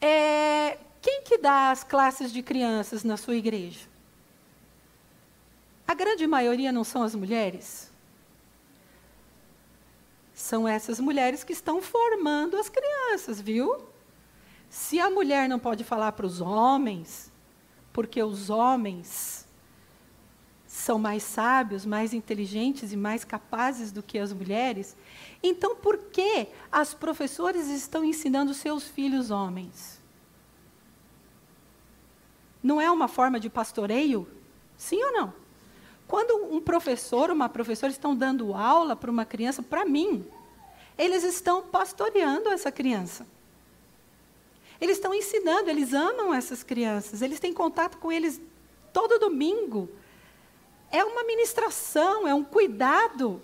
É, 0.00 0.78
quem 1.02 1.22
que 1.22 1.38
dá 1.38 1.70
as 1.70 1.82
classes 1.82 2.32
de 2.32 2.42
crianças 2.42 3.02
na 3.02 3.16
sua 3.16 3.34
igreja? 3.34 3.80
A 5.88 5.94
grande 5.94 6.26
maioria 6.26 6.70
não 6.70 6.84
são 6.84 7.02
as 7.02 7.14
mulheres. 7.14 7.90
São 10.34 10.68
essas 10.68 11.00
mulheres 11.00 11.42
que 11.42 11.54
estão 11.54 11.80
formando 11.80 12.58
as 12.58 12.68
crianças, 12.68 13.40
viu? 13.40 13.88
Se 14.68 15.00
a 15.00 15.08
mulher 15.08 15.48
não 15.48 15.58
pode 15.58 15.84
falar 15.84 16.12
para 16.12 16.26
os 16.26 16.42
homens, 16.42 17.32
porque 17.90 18.22
os 18.22 18.50
homens 18.50 19.48
são 20.66 20.98
mais 20.98 21.22
sábios, 21.22 21.86
mais 21.86 22.12
inteligentes 22.12 22.92
e 22.92 22.96
mais 22.96 23.24
capazes 23.24 23.90
do 23.90 24.02
que 24.02 24.18
as 24.18 24.30
mulheres, 24.30 24.94
então 25.42 25.74
por 25.74 25.96
que 25.96 26.48
as 26.70 26.92
professoras 26.92 27.66
estão 27.68 28.04
ensinando 28.04 28.52
seus 28.52 28.86
filhos 28.86 29.30
homens? 29.30 29.98
Não 32.62 32.78
é 32.78 32.90
uma 32.90 33.08
forma 33.08 33.40
de 33.40 33.48
pastoreio? 33.48 34.28
Sim 34.76 35.02
ou 35.02 35.12
não? 35.12 35.47
Quando 36.08 36.54
um 36.54 36.58
professor, 36.58 37.30
uma 37.30 37.50
professora 37.50 37.92
estão 37.92 38.16
dando 38.16 38.54
aula 38.54 38.96
para 38.96 39.10
uma 39.10 39.26
criança, 39.26 39.62
para 39.62 39.84
mim, 39.84 40.26
eles 40.96 41.22
estão 41.22 41.62
pastoreando 41.62 42.48
essa 42.48 42.72
criança. 42.72 43.26
Eles 44.80 44.96
estão 44.96 45.12
ensinando, 45.12 45.68
eles 45.68 45.92
amam 45.92 46.32
essas 46.32 46.62
crianças, 46.62 47.20
eles 47.20 47.38
têm 47.38 47.52
contato 47.52 47.98
com 47.98 48.10
eles 48.10 48.40
todo 48.90 49.18
domingo. 49.18 49.86
É 50.90 51.04
uma 51.04 51.24
ministração, 51.24 52.26
é 52.26 52.32
um 52.32 52.42
cuidado 52.42 53.42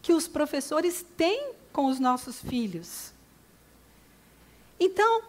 que 0.00 0.12
os 0.12 0.28
professores 0.28 1.04
têm 1.16 1.52
com 1.72 1.86
os 1.86 1.98
nossos 1.98 2.40
filhos. 2.40 3.12
Então, 4.78 5.22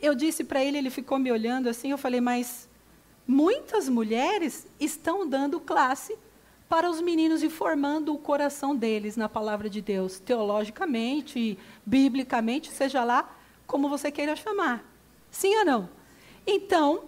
eu 0.00 0.14
disse 0.14 0.44
para 0.44 0.64
ele, 0.64 0.78
ele 0.78 0.90
ficou 0.90 1.18
me 1.18 1.32
olhando 1.32 1.68
assim, 1.68 1.90
eu 1.90 1.98
falei, 1.98 2.20
mas 2.20 2.69
muitas 3.30 3.88
mulheres 3.88 4.66
estão 4.80 5.26
dando 5.26 5.60
classe 5.60 6.18
para 6.68 6.90
os 6.90 7.00
meninos 7.00 7.44
e 7.44 7.48
formando 7.48 8.12
o 8.12 8.18
coração 8.18 8.74
deles 8.74 9.16
na 9.16 9.28
palavra 9.28 9.70
de 9.70 9.80
Deus, 9.80 10.18
teologicamente, 10.18 11.56
biblicamente, 11.86 12.72
seja 12.72 13.04
lá 13.04 13.32
como 13.68 13.88
você 13.88 14.10
queira 14.10 14.34
chamar. 14.34 14.84
Sim 15.30 15.56
ou 15.58 15.64
não? 15.64 15.88
Então, 16.44 17.04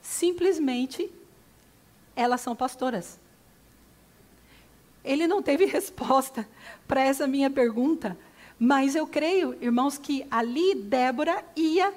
simplesmente, 0.00 1.08
elas 2.16 2.40
são 2.40 2.56
pastoras. 2.56 3.20
Ele 5.04 5.28
não 5.28 5.42
teve 5.42 5.64
resposta 5.70 6.48
para 6.88 7.02
essa 7.02 7.26
minha 7.28 7.48
pergunta, 7.48 8.18
mas 8.58 8.96
eu 8.96 9.06
creio, 9.06 9.56
irmãos, 9.60 9.96
que 9.96 10.26
ali 10.28 10.74
Débora 10.74 11.44
ia, 11.54 11.94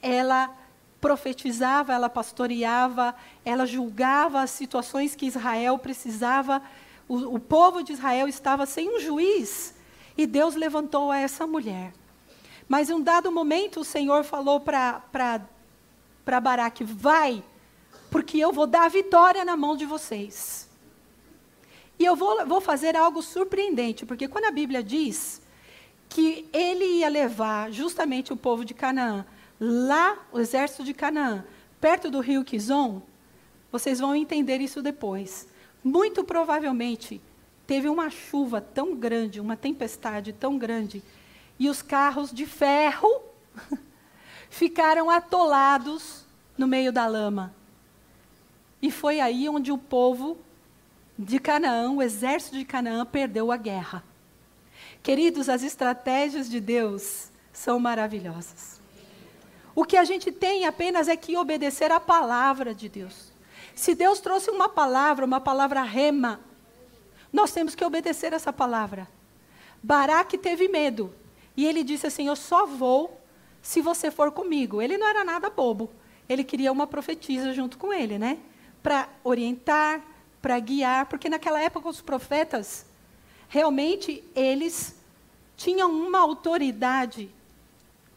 ela 0.00 0.61
profetizava, 1.02 1.92
ela 1.92 2.08
pastoreava, 2.08 3.12
ela 3.44 3.66
julgava 3.66 4.40
as 4.40 4.50
situações 4.50 5.16
que 5.16 5.26
Israel 5.26 5.76
precisava. 5.76 6.62
O, 7.08 7.34
o 7.34 7.40
povo 7.40 7.82
de 7.82 7.92
Israel 7.92 8.28
estava 8.28 8.64
sem 8.66 8.88
um 8.88 9.00
juiz 9.00 9.74
e 10.16 10.26
Deus 10.26 10.54
levantou 10.54 11.12
essa 11.12 11.44
mulher. 11.44 11.92
Mas 12.68 12.88
em 12.88 12.94
um 12.94 13.02
dado 13.02 13.32
momento 13.32 13.80
o 13.80 13.84
Senhor 13.84 14.22
falou 14.22 14.60
para 14.60 15.02
Baraque: 16.40 16.84
vai, 16.84 17.42
porque 18.08 18.38
eu 18.38 18.52
vou 18.52 18.68
dar 18.68 18.84
a 18.84 18.88
vitória 18.88 19.44
na 19.44 19.56
mão 19.56 19.76
de 19.76 19.84
vocês. 19.84 20.70
E 21.98 22.04
eu 22.04 22.14
vou, 22.14 22.46
vou 22.46 22.60
fazer 22.60 22.96
algo 22.96 23.22
surpreendente, 23.22 24.06
porque 24.06 24.28
quando 24.28 24.44
a 24.44 24.52
Bíblia 24.52 24.84
diz 24.84 25.42
que 26.08 26.48
ele 26.52 26.84
ia 26.84 27.08
levar 27.08 27.72
justamente 27.72 28.32
o 28.32 28.36
povo 28.36 28.64
de 28.64 28.72
Canaã 28.72 29.26
lá, 29.62 30.18
o 30.32 30.40
exército 30.40 30.82
de 30.82 30.92
Canaã, 30.92 31.44
perto 31.80 32.10
do 32.10 32.18
rio 32.18 32.44
Quizon, 32.44 33.00
vocês 33.70 34.00
vão 34.00 34.14
entender 34.14 34.60
isso 34.60 34.82
depois. 34.82 35.46
Muito 35.84 36.24
provavelmente 36.24 37.20
teve 37.64 37.88
uma 37.88 38.10
chuva 38.10 38.60
tão 38.60 38.96
grande, 38.96 39.40
uma 39.40 39.56
tempestade 39.56 40.32
tão 40.32 40.58
grande, 40.58 41.00
e 41.58 41.68
os 41.68 41.80
carros 41.80 42.32
de 42.32 42.44
ferro 42.44 43.08
ficaram 44.50 45.08
atolados 45.08 46.26
no 46.58 46.66
meio 46.66 46.92
da 46.92 47.06
lama. 47.06 47.54
E 48.80 48.90
foi 48.90 49.20
aí 49.20 49.48
onde 49.48 49.70
o 49.70 49.78
povo 49.78 50.36
de 51.16 51.38
Canaã, 51.38 51.92
o 51.92 52.02
exército 52.02 52.58
de 52.58 52.64
Canaã, 52.64 53.06
perdeu 53.06 53.52
a 53.52 53.56
guerra. 53.56 54.02
Queridos, 55.04 55.48
as 55.48 55.62
estratégias 55.62 56.50
de 56.50 56.58
Deus 56.58 57.30
são 57.52 57.78
maravilhosas. 57.78 58.81
O 59.74 59.84
que 59.84 59.96
a 59.96 60.04
gente 60.04 60.30
tem 60.30 60.66
apenas 60.66 61.08
é 61.08 61.16
que 61.16 61.36
obedecer 61.36 61.90
à 61.90 61.98
palavra 61.98 62.74
de 62.74 62.88
Deus. 62.88 63.32
Se 63.74 63.94
Deus 63.94 64.20
trouxe 64.20 64.50
uma 64.50 64.68
palavra, 64.68 65.24
uma 65.24 65.40
palavra 65.40 65.82
rema, 65.82 66.40
nós 67.32 67.52
temos 67.52 67.74
que 67.74 67.84
obedecer 67.84 68.32
essa 68.32 68.52
palavra. 68.52 69.08
Baraque 69.82 70.36
teve 70.36 70.68
medo. 70.68 71.14
E 71.56 71.66
ele 71.66 71.82
disse 71.82 72.06
assim: 72.06 72.28
Eu 72.28 72.36
só 72.36 72.66
vou 72.66 73.20
se 73.62 73.80
você 73.80 74.10
for 74.10 74.30
comigo. 74.30 74.82
Ele 74.82 74.98
não 74.98 75.06
era 75.06 75.24
nada 75.24 75.48
bobo. 75.48 75.90
Ele 76.28 76.44
queria 76.44 76.70
uma 76.70 76.86
profetisa 76.86 77.52
junto 77.52 77.78
com 77.78 77.92
ele, 77.92 78.18
né? 78.18 78.38
Para 78.82 79.08
orientar, 79.24 80.02
para 80.40 80.58
guiar, 80.58 81.06
porque 81.06 81.28
naquela 81.28 81.60
época 81.60 81.88
os 81.88 82.00
profetas, 82.00 82.84
realmente, 83.48 84.22
eles 84.34 84.96
tinham 85.56 85.90
uma 85.90 86.18
autoridade 86.18 87.30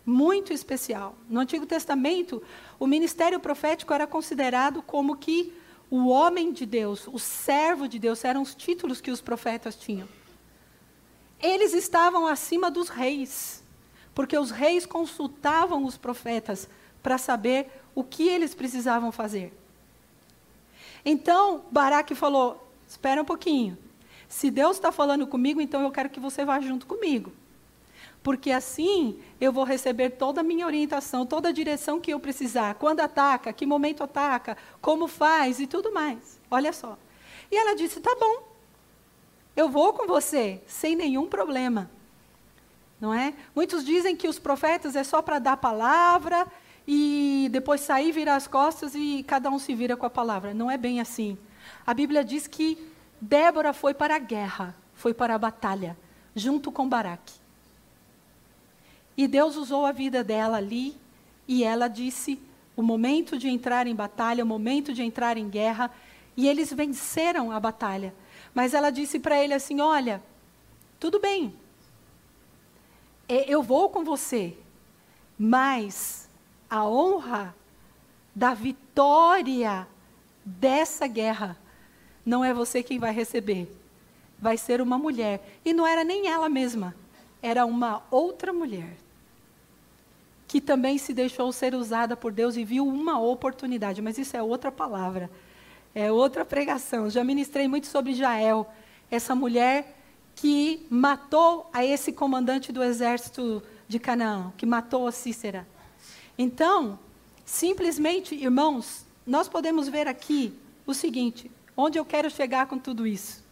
muito 0.06 0.54
especial. 0.54 1.16
No 1.28 1.40
Antigo 1.40 1.66
Testamento, 1.66 2.44
o 2.80 2.86
ministério 2.86 3.40
profético 3.40 3.94
era 3.94 4.06
considerado 4.06 4.82
como 4.82 5.18
que 5.18 5.54
o 5.90 6.08
homem 6.08 6.52
de 6.52 6.66
Deus, 6.66 7.08
o 7.08 7.18
servo 7.18 7.88
de 7.88 7.98
Deus, 7.98 8.24
eram 8.24 8.42
os 8.42 8.54
títulos 8.54 9.02
que 9.02 9.12
os 9.12 9.22
profetas 9.22 9.76
tinham. 9.76 10.08
Eles 11.42 11.74
estavam 11.74 12.28
acima 12.28 12.70
dos 12.70 12.90
reis, 12.90 13.64
porque 14.14 14.38
os 14.38 14.52
reis 14.52 14.86
consultavam 14.86 15.86
os 15.86 15.98
profetas 15.98 16.70
para 17.02 17.18
saber 17.18 17.70
o 17.94 18.04
que 18.04 18.28
eles 18.28 18.56
precisavam 18.56 19.12
fazer. 19.12 19.54
Então, 21.04 21.66
Baraque 21.72 22.16
falou: 22.16 22.68
Espera 22.88 23.22
um 23.22 23.26
pouquinho. 23.26 23.78
Se 24.28 24.50
Deus 24.50 24.78
está 24.78 24.92
falando 24.92 25.28
comigo, 25.28 25.62
então 25.62 25.82
eu 25.82 25.92
quero 25.92 26.10
que 26.10 26.20
você 26.20 26.44
vá 26.44 26.60
junto 26.60 26.86
comigo. 26.88 27.32
Porque 28.26 28.50
assim 28.50 29.20
eu 29.40 29.54
vou 29.54 29.64
receber 29.64 30.10
toda 30.10 30.42
a 30.42 30.44
minha 30.44 30.66
orientação, 30.66 31.28
toda 31.28 31.50
a 31.50 31.52
direção 31.52 32.02
que 32.02 32.12
eu 32.12 32.20
precisar. 32.20 32.74
Quando 32.74 33.02
ataca, 33.02 33.54
que 33.54 33.68
momento 33.68 34.04
ataca, 34.04 34.58
como 34.82 35.08
faz 35.08 35.60
e 35.60 35.68
tudo 35.68 35.94
mais. 35.94 36.42
Olha 36.50 36.74
só. 36.74 36.98
E 37.52 37.56
ela 37.56 37.76
disse: 37.76 38.02
Tá 38.02 38.18
bom, 38.20 38.42
eu 39.56 39.70
vou 39.70 39.94
com 39.94 40.08
você, 40.08 40.60
sem 40.66 40.96
nenhum 40.96 41.28
problema. 41.28 41.88
Não 43.00 43.14
é? 43.14 43.36
Muitos 43.56 43.86
dizem 43.86 44.16
que 44.16 44.28
os 44.28 44.40
profetas 44.40 44.96
é 44.96 45.04
só 45.04 45.22
para 45.22 45.38
dar 45.38 45.58
palavra 45.58 46.48
e 46.88 47.48
depois 47.52 47.82
sair, 47.82 48.12
virar 48.12 48.38
as 48.38 48.48
costas 48.48 48.96
e 48.96 49.24
cada 49.28 49.52
um 49.52 49.60
se 49.60 49.76
vira 49.76 49.96
com 49.96 50.08
a 50.08 50.10
palavra. 50.10 50.52
Não 50.52 50.72
é 50.72 50.78
bem 50.78 51.00
assim. 51.00 51.38
A 51.86 51.94
Bíblia 51.94 52.26
diz 52.26 52.48
que 52.48 52.92
Débora 53.22 53.72
foi 53.72 53.94
para 53.94 54.16
a 54.16 54.20
guerra, 54.20 54.76
foi 54.96 55.14
para 55.14 55.36
a 55.36 55.38
batalha, 55.38 55.96
junto 56.36 56.72
com 56.72 56.90
Baraque. 56.90 57.45
E 59.18 59.28
Deus 59.28 59.56
usou 59.56 59.86
a 59.86 59.92
vida 59.92 60.24
dela 60.24 60.58
ali 60.58 60.96
e 61.48 61.64
ela 61.64 61.88
disse 61.88 62.40
o 62.76 62.82
momento 62.82 63.38
de 63.38 63.48
entrar 63.48 63.88
em 63.88 63.96
batalha, 63.96 64.44
o 64.44 64.48
momento 64.48 64.94
de 64.94 65.02
entrar 65.02 65.38
em 65.38 65.48
guerra, 65.48 65.90
e 66.36 66.48
eles 66.48 66.74
venceram 66.74 67.52
a 67.52 67.60
batalha. 67.60 68.14
Mas 68.54 68.74
ela 68.74 68.90
disse 68.90 69.20
para 69.20 69.42
ele 69.42 69.54
assim: 69.54 69.80
Olha, 69.80 70.22
tudo 71.00 71.20
bem, 71.20 71.56
eu 73.30 73.64
vou 73.64 73.90
com 73.90 74.04
você, 74.04 74.58
mas 75.40 76.28
a 76.70 76.86
honra 76.86 77.56
da 78.34 78.54
vitória 78.54 79.88
dessa 80.44 81.08
guerra 81.08 81.58
não 82.26 82.44
é 82.44 82.54
você 82.54 82.84
quem 82.84 83.00
vai 83.00 83.14
receber, 83.14 83.72
vai 84.38 84.58
ser 84.58 84.82
uma 84.82 84.98
mulher. 84.98 85.60
E 85.64 85.72
não 85.72 85.88
era 85.88 86.04
nem 86.04 86.28
ela 86.28 86.50
mesma, 86.50 86.94
era 87.42 87.66
uma 87.66 88.04
outra 88.12 88.52
mulher 88.52 89.05
que 90.48 90.62
também 90.62 90.98
se 90.98 91.14
deixou 91.14 91.52
ser 91.52 91.74
usada 91.74 92.16
por 92.16 92.32
Deus 92.32 92.56
e 92.56 92.64
viu 92.64 92.88
uma 92.88 93.20
oportunidade. 93.20 94.02
Mas 94.02 94.18
isso 94.18 94.38
é 94.38 94.44
outra 94.44 94.72
palavra. 94.72 95.30
É 95.94 96.12
outra 96.12 96.46
pregação. 96.46 97.10
Já 97.10 97.24
ministrei 97.24 97.68
muito 97.68 97.88
sobre 97.88 98.14
Jael, 98.14 98.70
essa 99.10 99.34
mulher 99.34 99.96
que 100.36 100.86
matou 100.90 101.70
a 101.74 101.86
esse 101.86 102.12
comandante 102.12 102.72
do 102.72 102.84
exército 102.84 103.64
de 103.88 103.98
Canaã, 103.98 104.52
que 104.58 104.66
matou 104.66 105.08
a 105.08 105.12
Cícera. 105.12 105.66
Então, 106.38 107.00
simplesmente, 107.46 108.36
irmãos, 108.36 109.06
nós 109.26 109.48
podemos 109.48 109.88
ver 109.88 110.08
aqui 110.08 110.54
o 110.86 110.94
seguinte: 110.94 111.50
onde 111.76 111.98
eu 111.98 112.06
quero 112.06 112.30
chegar 112.30 112.68
com 112.68 112.78
tudo 112.78 113.08
isso? 113.08 113.44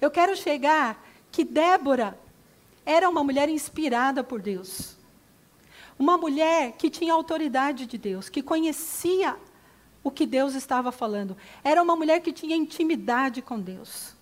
Eu 0.00 0.10
quero 0.10 0.36
chegar 0.36 1.06
que 1.30 1.44
Débora 1.44 2.18
era 2.84 3.08
uma 3.08 3.22
mulher 3.22 3.48
inspirada 3.48 4.24
por 4.24 4.40
Deus. 4.40 4.95
Uma 5.98 6.18
mulher 6.18 6.72
que 6.72 6.90
tinha 6.90 7.12
autoridade 7.12 7.86
de 7.86 7.96
Deus, 7.96 8.28
que 8.28 8.42
conhecia 8.42 9.36
o 10.04 10.10
que 10.10 10.26
Deus 10.26 10.54
estava 10.54 10.92
falando. 10.92 11.36
Era 11.64 11.82
uma 11.82 11.96
mulher 11.96 12.20
que 12.20 12.32
tinha 12.32 12.54
intimidade 12.54 13.42
com 13.42 13.58
Deus. 13.58 14.14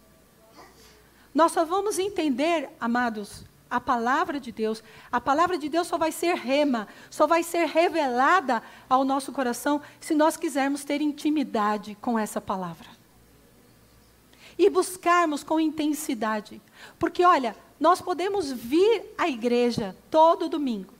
Nós 1.34 1.52
só 1.52 1.64
vamos 1.64 1.98
entender, 1.98 2.70
amados, 2.80 3.44
a 3.68 3.80
palavra 3.80 4.38
de 4.38 4.52
Deus. 4.52 4.84
A 5.10 5.20
palavra 5.20 5.58
de 5.58 5.68
Deus 5.68 5.88
só 5.88 5.98
vai 5.98 6.12
ser 6.12 6.36
rema, 6.36 6.86
só 7.10 7.26
vai 7.26 7.42
ser 7.42 7.66
revelada 7.66 8.62
ao 8.88 9.04
nosso 9.04 9.32
coração 9.32 9.82
se 10.00 10.14
nós 10.14 10.36
quisermos 10.36 10.84
ter 10.84 11.00
intimidade 11.00 11.96
com 12.00 12.16
essa 12.16 12.40
palavra. 12.40 12.88
E 14.56 14.70
buscarmos 14.70 15.42
com 15.42 15.58
intensidade. 15.58 16.62
Porque, 17.00 17.24
olha, 17.24 17.56
nós 17.80 18.00
podemos 18.00 18.52
vir 18.52 19.12
à 19.18 19.28
igreja 19.28 19.96
todo 20.08 20.48
domingo. 20.48 20.93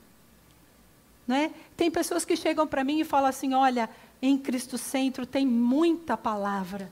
Né? 1.27 1.51
Tem 1.75 1.89
pessoas 1.89 2.23
que 2.23 2.35
chegam 2.35 2.67
para 2.67 2.83
mim 2.83 2.99
e 2.99 3.05
falam 3.05 3.29
assim: 3.29 3.53
olha, 3.53 3.89
em 4.21 4.37
Cristo 4.37 4.77
Centro 4.77 5.25
tem 5.25 5.45
muita 5.45 6.15
palavra, 6.15 6.91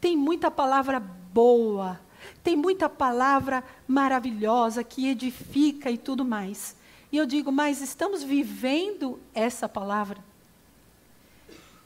tem 0.00 0.16
muita 0.16 0.50
palavra 0.50 1.00
boa, 1.00 1.98
tem 2.42 2.56
muita 2.56 2.88
palavra 2.88 3.64
maravilhosa 3.86 4.84
que 4.84 5.08
edifica 5.08 5.90
e 5.90 5.96
tudo 5.96 6.24
mais. 6.24 6.76
E 7.10 7.16
eu 7.16 7.26
digo, 7.26 7.52
mas 7.52 7.82
estamos 7.82 8.22
vivendo 8.22 9.20
essa 9.34 9.68
palavra? 9.68 10.18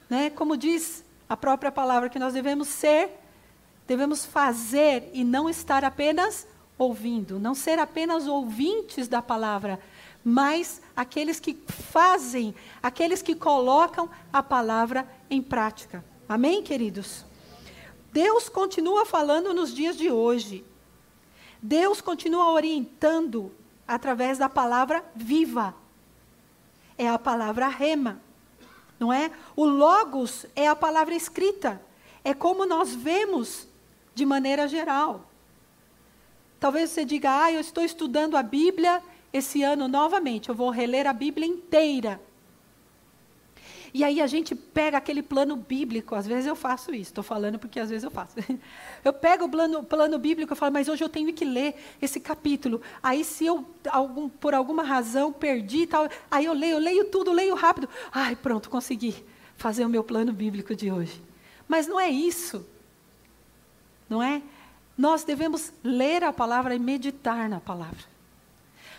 Né? 0.09 0.31
Como 0.31 0.57
diz 0.57 1.05
a 1.29 1.37
própria 1.37 1.73
palavra, 1.73 2.09
que 2.09 2.19
nós 2.19 2.33
devemos 2.33 2.69
ser, 2.69 3.11
devemos 3.87 4.25
fazer 4.25 5.11
e 5.13 5.25
não 5.25 5.49
estar 5.49 5.85
apenas 5.85 6.47
ouvindo, 6.79 7.41
não 7.41 7.55
ser 7.55 7.79
apenas 7.79 8.29
ouvintes 8.29 9.09
da 9.09 9.21
palavra, 9.21 9.81
mas 10.25 10.81
aqueles 10.97 11.39
que 11.39 11.55
fazem, 11.69 12.55
aqueles 12.83 13.21
que 13.21 13.35
colocam 13.35 14.09
a 14.33 14.43
palavra 14.43 15.07
em 15.29 15.43
prática. 15.43 16.03
Amém, 16.27 16.63
queridos? 16.63 17.25
Deus 18.13 18.49
continua 18.49 19.05
falando 19.05 19.53
nos 19.53 19.75
dias 19.75 19.97
de 19.97 20.11
hoje. 20.11 20.65
Deus 21.61 22.01
continua 22.01 22.51
orientando 22.51 23.53
através 23.87 24.39
da 24.39 24.49
palavra 24.49 25.05
viva. 25.15 25.75
É 26.97 27.09
a 27.09 27.19
palavra 27.19 27.69
rema. 27.69 28.21
Não 28.99 29.13
é? 29.13 29.31
O 29.55 29.67
logos 29.67 30.47
é 30.57 30.67
a 30.67 30.75
palavra 30.75 31.15
escrita. 31.15 31.81
É 32.25 32.33
como 32.33 32.65
nós 32.65 32.95
vemos 32.95 33.69
de 34.15 34.25
maneira 34.25 34.67
geral. 34.67 35.29
Talvez 36.59 36.91
você 36.91 37.05
diga: 37.05 37.45
"Ah, 37.45 37.53
eu 37.53 37.61
estou 37.61 37.85
estudando 37.85 38.37
a 38.37 38.43
Bíblia 38.43 39.03
esse 39.37 39.63
ano 39.63 39.89
novamente, 39.89 40.49
eu 40.49 40.55
vou 40.55 40.71
reler 40.71 41.07
a 41.07 41.13
Bíblia 41.13 41.47
inteira. 41.47 42.21
E 43.95 44.05
aí 44.05 44.21
a 44.21 44.27
gente 44.27 44.55
pega 44.55 44.99
aquele 44.99 45.23
plano 45.23 45.57
bíblico, 45.57 46.15
às 46.15 46.27
vezes 46.27 46.45
eu 46.47 46.55
faço 46.55 46.95
isso, 46.95 47.13
estou 47.13 47.25
falando 47.25 47.59
porque 47.59 47.81
às 47.81 47.89
vezes 47.89 48.05
eu 48.05 48.11
faço. 48.11 48.37
Eu 49.03 49.13
pego 49.13 49.45
o 49.45 49.49
plano, 49.49 49.85
plano 49.85 50.19
bíblico 50.19 50.53
e 50.53 50.57
falo, 50.57 50.73
mas 50.73 50.89
hoje 50.89 51.05
eu 51.05 51.09
tenho 51.09 51.33
que 51.33 51.45
ler 51.45 51.77
esse 52.03 52.19
capítulo. 52.19 52.83
Aí 53.01 53.23
se 53.23 53.47
eu, 53.47 53.65
algum, 53.89 54.29
por 54.29 54.53
alguma 54.53 54.83
razão, 54.83 55.33
perdi 55.33 55.87
tal, 55.87 56.09
aí 56.29 56.45
eu 56.45 56.53
leio, 56.53 56.73
eu 56.73 56.79
leio 56.81 57.05
tudo, 57.05 57.33
leio 57.33 57.55
rápido. 57.55 57.89
Ai, 58.11 58.35
pronto, 58.35 58.69
consegui 58.69 59.15
fazer 59.57 59.85
o 59.85 59.89
meu 59.89 60.03
plano 60.03 60.33
bíblico 60.33 60.75
de 60.75 60.91
hoje. 60.91 61.23
Mas 61.69 61.87
não 61.87 62.01
é 62.01 62.09
isso. 62.11 62.67
Não 64.11 64.21
é? 64.21 64.43
Nós 64.99 65.23
devemos 65.23 65.73
ler 65.85 66.25
a 66.25 66.33
palavra 66.33 66.75
e 66.75 66.79
meditar 66.81 67.49
na 67.49 67.61
palavra. 67.61 68.16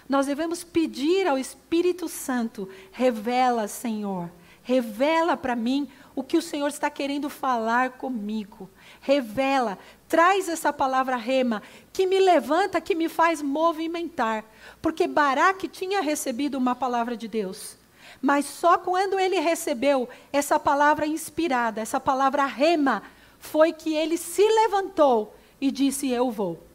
Nós 0.08 0.26
devemos 0.26 0.64
pedir 0.64 1.28
ao 1.28 1.38
Espírito 1.38 2.08
Santo: 2.08 2.70
revela, 2.92 3.68
Senhor, 3.68 4.30
revela 4.64 5.36
para 5.36 5.56
mim 5.56 5.90
o 6.16 6.24
que 6.24 6.38
o 6.38 6.42
Senhor 6.42 6.68
está 6.68 6.90
querendo 6.90 7.30
falar 7.30 7.92
comigo. 7.92 8.70
Revela, 9.02 9.78
traz 10.08 10.50
essa 10.50 10.74
palavra 10.74 11.16
rema, 11.16 11.62
que 11.94 12.08
me 12.08 12.20
levanta, 12.20 12.82
que 12.82 12.96
me 12.96 13.08
faz 13.08 13.42
movimentar. 13.42 14.44
Porque 14.82 15.08
Baraque 15.08 15.68
tinha 15.68 16.02
recebido 16.02 16.58
uma 16.58 16.74
palavra 16.74 17.16
de 17.16 17.28
Deus. 17.28 17.78
Mas 18.22 18.46
só 18.46 18.78
quando 18.78 19.20
ele 19.20 19.40
recebeu 19.40 20.10
essa 20.34 20.60
palavra 20.60 21.06
inspirada, 21.06 21.82
essa 21.82 22.00
palavra 22.00 22.46
rema, 22.46 23.04
foi 23.40 23.72
que 23.72 23.94
ele 23.94 24.18
se 24.18 24.42
levantou 24.42 25.36
e 25.62 25.70
disse: 25.70 26.10
Eu 26.10 26.32
vou. 26.32 26.67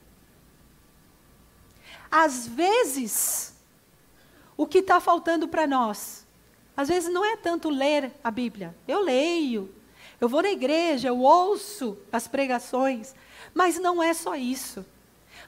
Às 2.15 2.47
vezes, 2.47 3.55
o 4.55 4.67
que 4.67 4.81
está 4.81 5.01
faltando 5.01 5.49
para 5.49 5.67
nós, 5.67 6.27
às 6.77 6.89
vezes 6.89 7.11
não 7.11 7.25
é 7.25 7.39
tanto 7.39 7.71
ler 7.71 8.13
a 8.23 8.31
Bíblia. 8.31 8.77
Eu 8.87 9.01
leio, 9.01 9.75
eu 10.21 10.29
vou 10.29 10.43
na 10.43 10.51
igreja, 10.51 11.09
eu 11.09 11.19
ouço 11.19 11.97
as 12.13 12.29
pregações, 12.29 13.15
mas 13.55 13.79
não 13.81 14.03
é 14.03 14.13
só 14.13 14.35
isso. 14.35 14.85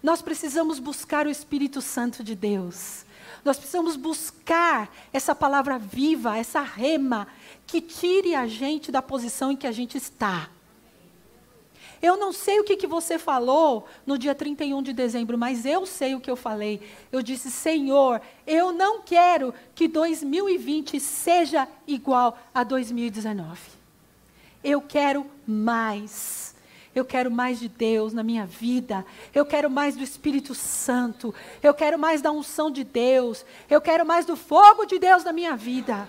Nós 0.02 0.22
precisamos 0.22 0.78
buscar 0.78 1.26
o 1.26 1.30
Espírito 1.30 1.82
Santo 1.82 2.24
de 2.24 2.34
Deus. 2.34 3.04
Nós 3.44 3.58
precisamos 3.58 3.94
buscar 3.94 4.90
essa 5.12 5.34
palavra 5.34 5.78
viva, 5.78 6.38
essa 6.38 6.62
rema, 6.62 7.28
que 7.66 7.82
tire 7.82 8.34
a 8.34 8.46
gente 8.46 8.90
da 8.90 9.02
posição 9.02 9.52
em 9.52 9.56
que 9.56 9.66
a 9.66 9.72
gente 9.72 9.98
está. 9.98 10.48
Eu 12.04 12.18
não 12.18 12.34
sei 12.34 12.60
o 12.60 12.64
que, 12.64 12.76
que 12.76 12.86
você 12.86 13.18
falou 13.18 13.86
no 14.04 14.18
dia 14.18 14.34
31 14.34 14.82
de 14.82 14.92
dezembro, 14.92 15.38
mas 15.38 15.64
eu 15.64 15.86
sei 15.86 16.14
o 16.14 16.20
que 16.20 16.30
eu 16.30 16.36
falei. 16.36 16.82
Eu 17.10 17.22
disse, 17.22 17.50
Senhor, 17.50 18.20
eu 18.46 18.72
não 18.72 19.00
quero 19.00 19.54
que 19.74 19.88
2020 19.88 21.00
seja 21.00 21.66
igual 21.86 22.36
a 22.52 22.62
2019. 22.62 23.58
Eu 24.62 24.82
quero 24.82 25.24
mais. 25.46 26.54
Eu 26.94 27.06
quero 27.06 27.30
mais 27.30 27.58
de 27.58 27.70
Deus 27.70 28.12
na 28.12 28.22
minha 28.22 28.44
vida. 28.44 29.02
Eu 29.34 29.46
quero 29.46 29.70
mais 29.70 29.96
do 29.96 30.04
Espírito 30.04 30.54
Santo. 30.54 31.34
Eu 31.62 31.72
quero 31.72 31.98
mais 31.98 32.20
da 32.20 32.30
unção 32.30 32.70
de 32.70 32.84
Deus. 32.84 33.46
Eu 33.70 33.80
quero 33.80 34.04
mais 34.04 34.26
do 34.26 34.36
fogo 34.36 34.84
de 34.84 34.98
Deus 34.98 35.24
na 35.24 35.32
minha 35.32 35.56
vida. 35.56 36.06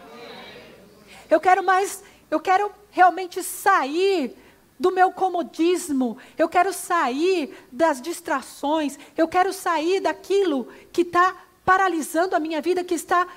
Eu 1.30 1.40
quero 1.40 1.64
mais, 1.64 2.04
eu 2.30 2.42
quero 2.42 2.70
realmente 2.92 3.42
sair 3.42 4.36
do 4.80 4.92
meu 4.92 5.12
comodismo, 5.12 6.18
eu 6.38 6.50
quero 6.50 6.74
sair 6.74 7.56
das 7.72 8.02
distrações, 8.02 9.00
eu 9.16 9.28
quero 9.28 9.54
sair 9.54 10.02
daquilo 10.02 10.68
que 10.92 11.02
está 11.02 11.36
paralisando 11.64 12.36
a 12.36 12.40
minha 12.40 12.62
vida, 12.62 12.84
que 12.84 12.94
está 12.94 13.28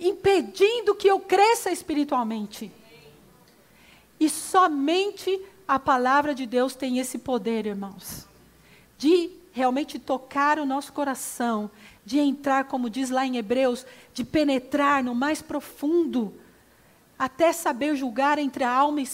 impedindo 0.00 0.94
que 0.94 1.08
eu 1.08 1.20
cresça 1.20 1.70
espiritualmente. 1.70 2.70
E 4.18 4.28
somente 4.28 5.40
a 5.66 5.78
palavra 5.78 6.34
de 6.34 6.46
Deus 6.46 6.74
tem 6.74 6.98
esse 6.98 7.18
poder, 7.18 7.66
irmãos, 7.66 8.26
de 8.96 9.30
realmente 9.52 9.98
tocar 9.98 10.58
o 10.58 10.66
nosso 10.66 10.92
coração, 10.92 11.70
de 12.04 12.18
entrar, 12.18 12.64
como 12.64 12.90
diz 12.90 13.10
lá 13.10 13.24
em 13.24 13.36
Hebreus, 13.36 13.86
de 14.12 14.24
penetrar 14.24 15.04
no 15.04 15.14
mais 15.14 15.42
profundo 15.42 16.34
até 17.18 17.52
saber 17.52 17.96
julgar 17.96 18.38
entre 18.38 18.62
a 18.62 18.70
alma 18.70 19.00
e 19.00 19.06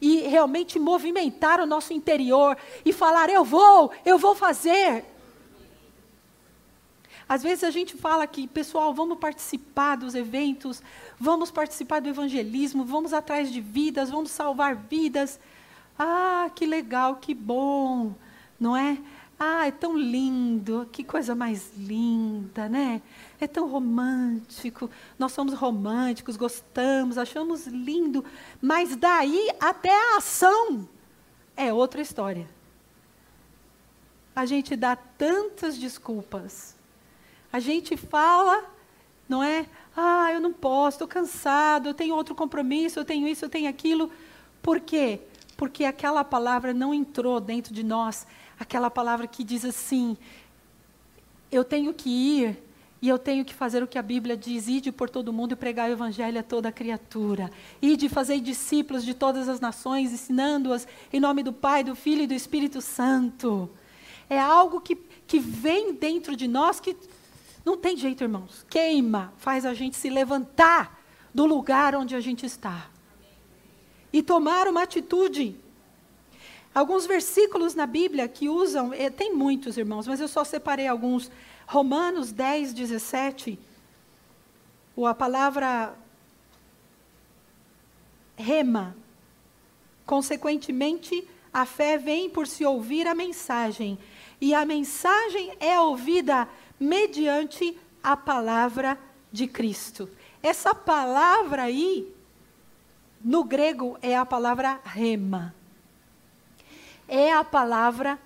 e 0.00 0.22
realmente 0.22 0.78
movimentar 0.78 1.60
o 1.60 1.66
nosso 1.66 1.92
interior 1.92 2.56
e 2.84 2.92
falar: 2.92 3.28
eu 3.28 3.44
vou, 3.44 3.92
eu 4.04 4.18
vou 4.18 4.34
fazer. 4.34 5.04
Às 7.28 7.42
vezes 7.42 7.64
a 7.64 7.70
gente 7.70 7.96
fala 7.96 8.26
que, 8.26 8.46
pessoal, 8.46 8.92
vamos 8.92 9.18
participar 9.18 9.96
dos 9.96 10.14
eventos, 10.14 10.82
vamos 11.18 11.50
participar 11.50 12.00
do 12.00 12.08
evangelismo, 12.08 12.84
vamos 12.84 13.12
atrás 13.12 13.50
de 13.50 13.60
vidas, 13.60 14.10
vamos 14.10 14.30
salvar 14.30 14.74
vidas. 14.76 15.40
Ah, 15.98 16.50
que 16.54 16.66
legal, 16.66 17.16
que 17.16 17.34
bom, 17.34 18.14
não 18.60 18.76
é? 18.76 18.98
Ah, 19.44 19.66
é 19.66 19.72
tão 19.72 19.98
lindo, 19.98 20.88
que 20.92 21.02
coisa 21.02 21.34
mais 21.34 21.72
linda, 21.76 22.68
né? 22.68 23.02
é 23.44 23.48
tão 23.48 23.68
romântico, 23.68 24.88
nós 25.18 25.32
somos 25.32 25.54
românticos, 25.54 26.36
gostamos, 26.36 27.18
achamos 27.18 27.66
lindo, 27.66 28.24
mas 28.60 28.94
daí 28.96 29.48
até 29.60 29.90
a 29.90 30.18
ação 30.18 30.88
é 31.56 31.72
outra 31.72 32.00
história. 32.00 32.48
A 34.34 34.46
gente 34.46 34.76
dá 34.76 34.96
tantas 34.96 35.76
desculpas. 35.76 36.76
A 37.52 37.58
gente 37.58 37.96
fala, 37.96 38.64
não 39.28 39.42
é? 39.42 39.66
Ah, 39.94 40.32
eu 40.32 40.40
não 40.40 40.52
posso, 40.52 40.96
estou 40.96 41.08
cansado, 41.08 41.88
eu 41.88 41.94
tenho 41.94 42.14
outro 42.14 42.34
compromisso, 42.34 42.98
eu 42.98 43.04
tenho 43.04 43.26
isso, 43.28 43.44
eu 43.44 43.48
tenho 43.48 43.68
aquilo. 43.68 44.10
Por 44.62 44.80
quê? 44.80 45.20
Porque 45.56 45.84
aquela 45.84 46.24
palavra 46.24 46.72
não 46.72 46.94
entrou 46.94 47.40
dentro 47.40 47.74
de 47.74 47.82
nós, 47.82 48.26
aquela 48.62 48.90
palavra 48.90 49.26
que 49.26 49.44
diz 49.44 49.64
assim: 49.64 50.16
eu 51.50 51.62
tenho 51.62 51.92
que 51.92 52.08
ir 52.08 52.62
e 53.00 53.08
eu 53.08 53.18
tenho 53.18 53.44
que 53.44 53.52
fazer 53.52 53.82
o 53.82 53.86
que 53.86 53.98
a 53.98 54.02
Bíblia 54.02 54.36
diz: 54.36 54.68
ide 54.68 54.90
por 54.90 55.10
todo 55.10 55.32
mundo 55.32 55.52
e 55.52 55.56
pregar 55.56 55.90
o 55.90 55.92
evangelho 55.92 56.38
a 56.38 56.42
toda 56.42 56.72
criatura. 56.72 57.50
Ide 57.80 58.08
fazer 58.08 58.40
discípulos 58.40 59.04
de 59.04 59.14
todas 59.14 59.48
as 59.48 59.60
nações, 59.60 60.12
ensinando-as 60.12 60.86
em 61.12 61.20
nome 61.20 61.42
do 61.42 61.52
Pai, 61.52 61.84
do 61.84 61.94
Filho 61.94 62.22
e 62.22 62.26
do 62.26 62.34
Espírito 62.34 62.80
Santo. 62.80 63.68
É 64.30 64.38
algo 64.38 64.80
que, 64.80 64.96
que 65.26 65.38
vem 65.38 65.92
dentro 65.92 66.34
de 66.34 66.48
nós 66.48 66.80
que 66.80 66.96
não 67.64 67.76
tem 67.76 67.96
jeito, 67.96 68.24
irmãos. 68.24 68.64
Queima, 68.70 69.32
faz 69.36 69.66
a 69.66 69.74
gente 69.74 69.96
se 69.96 70.08
levantar 70.08 71.00
do 71.34 71.44
lugar 71.44 71.94
onde 71.94 72.14
a 72.14 72.20
gente 72.20 72.46
está 72.46 72.88
e 74.12 74.22
tomar 74.22 74.68
uma 74.68 74.82
atitude. 74.82 75.56
Alguns 76.74 77.06
versículos 77.06 77.74
na 77.74 77.86
Bíblia 77.86 78.26
que 78.26 78.48
usam, 78.48 78.94
eh, 78.94 79.10
tem 79.10 79.34
muitos, 79.34 79.76
irmãos, 79.76 80.06
mas 80.06 80.20
eu 80.20 80.28
só 80.28 80.42
separei 80.42 80.86
alguns 80.86 81.30
Romanos 81.66 82.32
10, 82.32 82.72
17, 82.72 83.58
ou 84.96 85.06
a 85.06 85.14
palavra 85.14 85.94
rema. 88.36 88.96
Consequentemente, 90.06 91.28
a 91.52 91.66
fé 91.66 91.98
vem 91.98 92.30
por 92.30 92.46
se 92.46 92.64
ouvir 92.64 93.06
a 93.06 93.14
mensagem, 93.14 93.98
e 94.40 94.54
a 94.54 94.64
mensagem 94.64 95.52
é 95.60 95.78
ouvida 95.78 96.48
mediante 96.80 97.78
a 98.02 98.16
palavra 98.16 98.98
de 99.30 99.46
Cristo. 99.46 100.08
Essa 100.42 100.74
palavra 100.74 101.64
aí, 101.64 102.12
no 103.22 103.44
grego, 103.44 103.96
é 104.02 104.16
a 104.16 104.26
palavra 104.26 104.80
rema. 104.84 105.54
É 107.08 107.32
a 107.32 107.44
palavra 107.44 108.18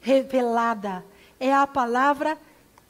revelada, 0.00 1.04
é 1.40 1.52
a 1.52 1.66
palavra 1.66 2.38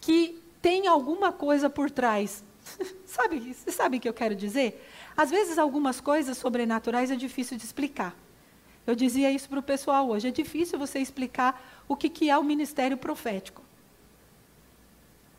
que 0.00 0.42
tem 0.60 0.86
alguma 0.86 1.32
coisa 1.32 1.68
por 1.70 1.90
trás. 1.90 2.42
sabe, 3.06 3.54
você 3.54 3.70
sabe 3.70 3.98
o 3.98 4.00
que 4.00 4.08
eu 4.08 4.14
quero 4.14 4.34
dizer? 4.34 4.82
Às 5.16 5.30
vezes, 5.30 5.58
algumas 5.58 6.00
coisas 6.00 6.36
sobrenaturais 6.36 7.10
é 7.10 7.16
difícil 7.16 7.56
de 7.56 7.64
explicar. 7.64 8.16
Eu 8.86 8.94
dizia 8.94 9.30
isso 9.30 9.48
para 9.48 9.60
o 9.60 9.62
pessoal 9.62 10.08
hoje. 10.08 10.28
É 10.28 10.30
difícil 10.30 10.78
você 10.78 10.98
explicar 10.98 11.62
o 11.88 11.96
que, 11.96 12.08
que 12.08 12.28
é 12.28 12.36
o 12.36 12.42
ministério 12.42 12.96
profético. 12.96 13.62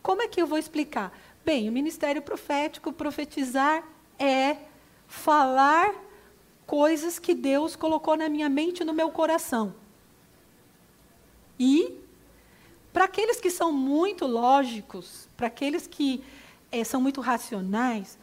Como 0.01 0.21
é 0.21 0.27
que 0.27 0.41
eu 0.41 0.47
vou 0.47 0.57
explicar? 0.57 1.11
Bem, 1.43 1.67
o 1.67 1.71
ministério 1.71 2.21
profético, 2.21 2.93
profetizar, 2.93 3.83
é 4.17 4.57
falar 5.07 5.93
coisas 6.65 7.19
que 7.19 7.33
Deus 7.33 7.75
colocou 7.75 8.17
na 8.17 8.29
minha 8.29 8.49
mente 8.49 8.81
e 8.81 8.85
no 8.85 8.93
meu 8.93 9.11
coração. 9.11 9.73
E 11.59 11.97
para 12.91 13.05
aqueles 13.05 13.39
que 13.39 13.49
são 13.49 13.71
muito 13.71 14.25
lógicos, 14.25 15.27
para 15.35 15.47
aqueles 15.47 15.87
que 15.87 16.23
é, 16.71 16.83
são 16.83 17.01
muito 17.01 17.21
racionais, 17.21 18.17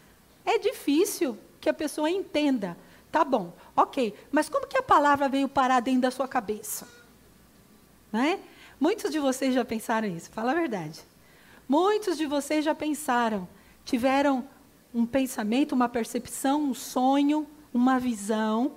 é 0.44 0.58
difícil 0.58 1.38
que 1.60 1.68
a 1.68 1.74
pessoa 1.74 2.10
entenda. 2.10 2.76
Tá 3.10 3.24
bom, 3.24 3.52
ok, 3.76 4.14
mas 4.30 4.48
como 4.48 4.66
que 4.66 4.78
a 4.78 4.82
palavra 4.82 5.28
veio 5.28 5.48
parar 5.48 5.80
dentro 5.80 6.02
da 6.02 6.10
sua 6.10 6.26
cabeça? 6.26 6.88
Né? 8.10 8.40
Muitos 8.80 9.10
de 9.10 9.18
vocês 9.18 9.54
já 9.54 9.64
pensaram 9.64 10.08
isso, 10.08 10.30
fala 10.30 10.52
a 10.52 10.54
verdade. 10.54 11.00
Muitos 11.68 12.16
de 12.16 12.26
vocês 12.26 12.64
já 12.64 12.74
pensaram, 12.74 13.46
tiveram 13.84 14.48
um 14.94 15.06
pensamento, 15.06 15.72
uma 15.72 15.88
percepção, 15.88 16.62
um 16.62 16.74
sonho, 16.74 17.46
uma 17.72 17.98
visão, 17.98 18.72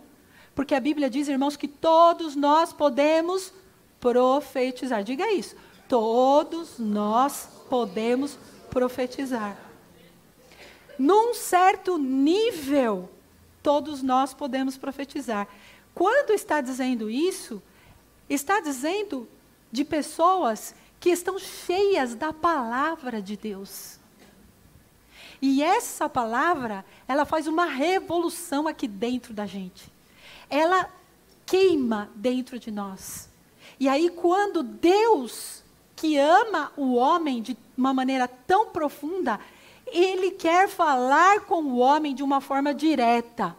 porque 0.53 0.73
a 0.73 0.79
Bíblia 0.79 1.09
diz, 1.09 1.27
irmãos, 1.27 1.57
que 1.57 1.67
todos 1.67 2.35
nós 2.35 2.71
podemos 2.71 3.53
profetizar. 3.99 5.03
Diga 5.03 5.31
isso. 5.31 5.55
Todos 5.87 6.79
nós 6.79 7.49
podemos 7.69 8.37
profetizar. 8.69 9.57
Num 10.97 11.33
certo 11.33 11.97
nível, 11.97 13.09
todos 13.61 14.01
nós 14.01 14.33
podemos 14.33 14.77
profetizar. 14.77 15.47
Quando 15.93 16.31
está 16.31 16.61
dizendo 16.61 17.09
isso, 17.09 17.61
está 18.29 18.59
dizendo 18.59 19.27
de 19.71 19.83
pessoas 19.83 20.73
que 20.99 21.09
estão 21.09 21.37
cheias 21.37 22.15
da 22.15 22.31
palavra 22.31 23.21
de 23.21 23.35
Deus. 23.35 23.94
E 25.41 25.61
essa 25.61 26.07
palavra, 26.07 26.85
ela 27.07 27.25
faz 27.25 27.47
uma 27.47 27.65
revolução 27.65 28.67
aqui 28.67 28.87
dentro 28.87 29.33
da 29.33 29.45
gente. 29.45 29.91
Ela 30.49 30.89
queima 31.45 32.09
dentro 32.15 32.59
de 32.59 32.71
nós. 32.71 33.29
E 33.79 33.87
aí, 33.89 34.09
quando 34.09 34.63
Deus 34.63 35.63
que 35.95 36.17
ama 36.17 36.71
o 36.75 36.95
homem 36.95 37.41
de 37.41 37.57
uma 37.77 37.93
maneira 37.93 38.27
tão 38.27 38.67
profunda, 38.67 39.39
ele 39.87 40.31
quer 40.31 40.67
falar 40.67 41.41
com 41.41 41.63
o 41.63 41.77
homem 41.77 42.13
de 42.13 42.23
uma 42.23 42.41
forma 42.41 42.73
direta. 42.73 43.55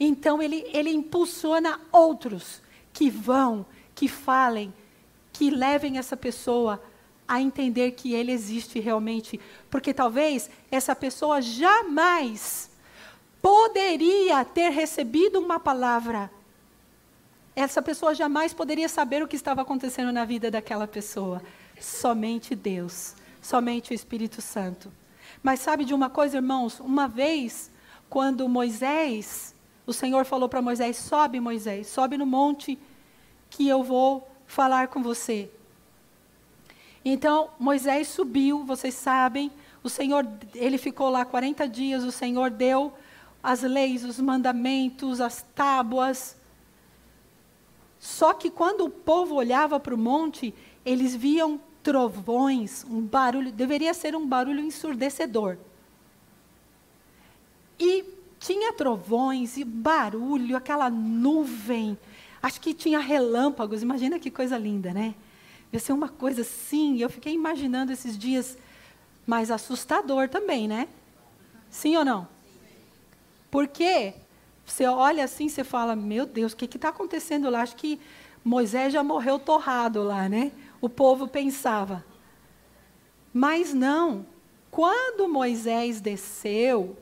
Então 0.00 0.40
ele, 0.40 0.64
ele 0.72 0.90
impulsiona 0.90 1.80
outros 1.92 2.62
que 2.92 3.10
vão, 3.10 3.66
que 3.94 4.08
falem, 4.08 4.72
que 5.32 5.50
levem 5.50 5.98
essa 5.98 6.16
pessoa 6.16 6.82
a 7.28 7.40
entender 7.40 7.90
que 7.92 8.14
ele 8.14 8.32
existe 8.32 8.80
realmente. 8.80 9.38
Porque 9.70 9.92
talvez 9.92 10.50
essa 10.70 10.96
pessoa 10.96 11.42
jamais 11.42 12.70
poderia 13.42 14.44
ter 14.44 14.70
recebido 14.70 15.38
uma 15.38 15.60
palavra, 15.60 16.30
essa 17.54 17.82
pessoa 17.82 18.14
jamais 18.14 18.54
poderia 18.54 18.88
saber 18.88 19.22
o 19.22 19.28
que 19.28 19.36
estava 19.36 19.62
acontecendo 19.62 20.12
na 20.12 20.24
vida 20.24 20.50
daquela 20.50 20.86
pessoa. 20.86 21.42
Somente 21.80 22.54
Deus, 22.54 23.14
somente 23.42 23.90
o 23.90 23.94
Espírito 23.94 24.40
Santo. 24.40 24.92
Mas 25.42 25.60
sabe 25.60 25.84
de 25.84 25.92
uma 25.92 26.08
coisa, 26.08 26.36
irmãos? 26.36 26.80
Uma 26.80 27.06
vez, 27.08 27.70
quando 28.08 28.48
Moisés, 28.48 29.54
o 29.86 29.92
Senhor 29.92 30.24
falou 30.24 30.48
para 30.48 30.62
Moisés: 30.62 30.96
sobe, 30.96 31.40
Moisés, 31.40 31.88
sobe 31.88 32.16
no 32.16 32.26
monte 32.26 32.78
que 33.50 33.68
eu 33.68 33.82
vou 33.82 34.28
falar 34.46 34.88
com 34.88 35.02
você. 35.02 35.50
Então, 37.04 37.50
Moisés 37.58 38.08
subiu, 38.08 38.64
vocês 38.64 38.94
sabem, 38.94 39.50
o 39.82 39.88
Senhor, 39.88 40.26
ele 40.54 40.76
ficou 40.78 41.08
lá 41.08 41.24
40 41.24 41.68
dias, 41.68 42.04
o 42.04 42.12
Senhor 42.12 42.50
deu 42.50 42.92
as 43.42 43.62
leis, 43.62 44.04
os 44.04 44.18
mandamentos, 44.20 45.20
as 45.20 45.42
tábuas. 45.54 46.36
Só 47.98 48.34
que 48.34 48.50
quando 48.50 48.84
o 48.84 48.90
povo 48.90 49.36
olhava 49.36 49.78
para 49.78 49.94
o 49.94 49.98
monte, 49.98 50.54
eles 50.84 51.14
viam 51.14 51.60
trovões, 51.82 52.84
um 52.84 53.00
barulho, 53.00 53.52
deveria 53.52 53.94
ser 53.94 54.14
um 54.14 54.26
barulho 54.26 54.60
ensurdecedor. 54.60 55.56
E 57.78 58.04
tinha 58.38 58.72
trovões 58.72 59.56
e 59.56 59.64
barulho, 59.64 60.56
aquela 60.56 60.90
nuvem. 60.90 61.96
Acho 62.42 62.60
que 62.60 62.74
tinha 62.74 62.98
relâmpagos, 62.98 63.82
imagina 63.82 64.18
que 64.18 64.30
coisa 64.30 64.58
linda, 64.58 64.92
né? 64.92 65.14
Ia 65.72 65.78
ser 65.78 65.92
uma 65.92 66.08
coisa 66.08 66.42
assim, 66.42 66.98
eu 66.98 67.10
fiquei 67.10 67.32
imaginando 67.34 67.92
esses 67.92 68.16
dias, 68.16 68.56
mas 69.26 69.50
assustador 69.50 70.28
também, 70.28 70.66
né? 70.66 70.88
Sim 71.70 71.96
ou 71.96 72.04
não? 72.04 72.28
Porque 73.50 74.14
você 74.64 74.86
olha 74.86 75.24
assim, 75.24 75.48
você 75.48 75.64
fala, 75.64 75.94
meu 75.94 76.26
Deus, 76.26 76.52
o 76.52 76.56
que 76.56 76.64
está 76.64 76.88
acontecendo 76.88 77.50
lá? 77.50 77.62
Acho 77.62 77.76
que 77.76 78.00
Moisés 78.44 78.92
já 78.92 79.02
morreu 79.02 79.38
torrado 79.38 80.02
lá, 80.02 80.28
né? 80.28 80.52
o 80.80 80.88
povo 80.88 81.26
pensava. 81.26 82.04
Mas 83.32 83.74
não. 83.74 84.26
Quando 84.70 85.28
Moisés 85.28 86.00
desceu, 86.00 86.96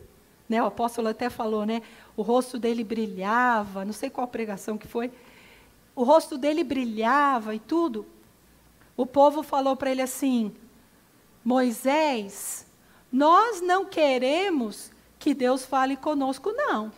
né, 0.49 0.63
o 0.63 0.67
apóstolo 0.67 1.09
até 1.09 1.29
falou, 1.29 1.67
né, 1.67 1.83
o 2.17 2.23
rosto 2.23 2.59
dele 2.59 2.85
brilhava, 2.85 3.85
não 3.85 3.93
sei 3.93 4.09
qual 4.09 4.27
pregação 4.27 4.79
que 4.79 4.87
foi, 4.87 5.11
o 5.95 6.05
rosto 6.05 6.39
dele 6.39 6.63
brilhava 6.63 7.55
e 7.55 7.59
tudo. 7.59 8.07
O 8.97 9.05
povo 9.05 9.43
falou 9.43 9.77
para 9.77 9.91
ele 9.91 10.03
assim: 10.03 10.55
Moisés, 11.45 12.67
nós 13.13 13.61
não 13.61 13.85
queremos 13.85 14.91
que 15.19 15.35
Deus 15.35 15.65
fale 15.65 15.97
conosco, 15.97 16.53
não. 16.53 16.93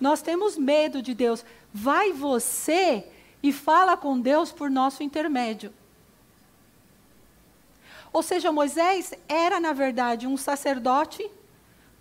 Nós 0.00 0.22
temos 0.22 0.56
medo 0.56 1.02
de 1.02 1.14
Deus. 1.14 1.44
Vai 1.72 2.12
você 2.12 3.06
e 3.42 3.52
fala 3.52 3.96
com 3.96 4.18
Deus 4.18 4.50
por 4.50 4.70
nosso 4.70 5.02
intermédio. 5.02 5.72
Ou 8.12 8.22
seja, 8.22 8.50
Moisés 8.50 9.14
era, 9.28 9.60
na 9.60 9.72
verdade, 9.72 10.26
um 10.26 10.36
sacerdote, 10.36 11.30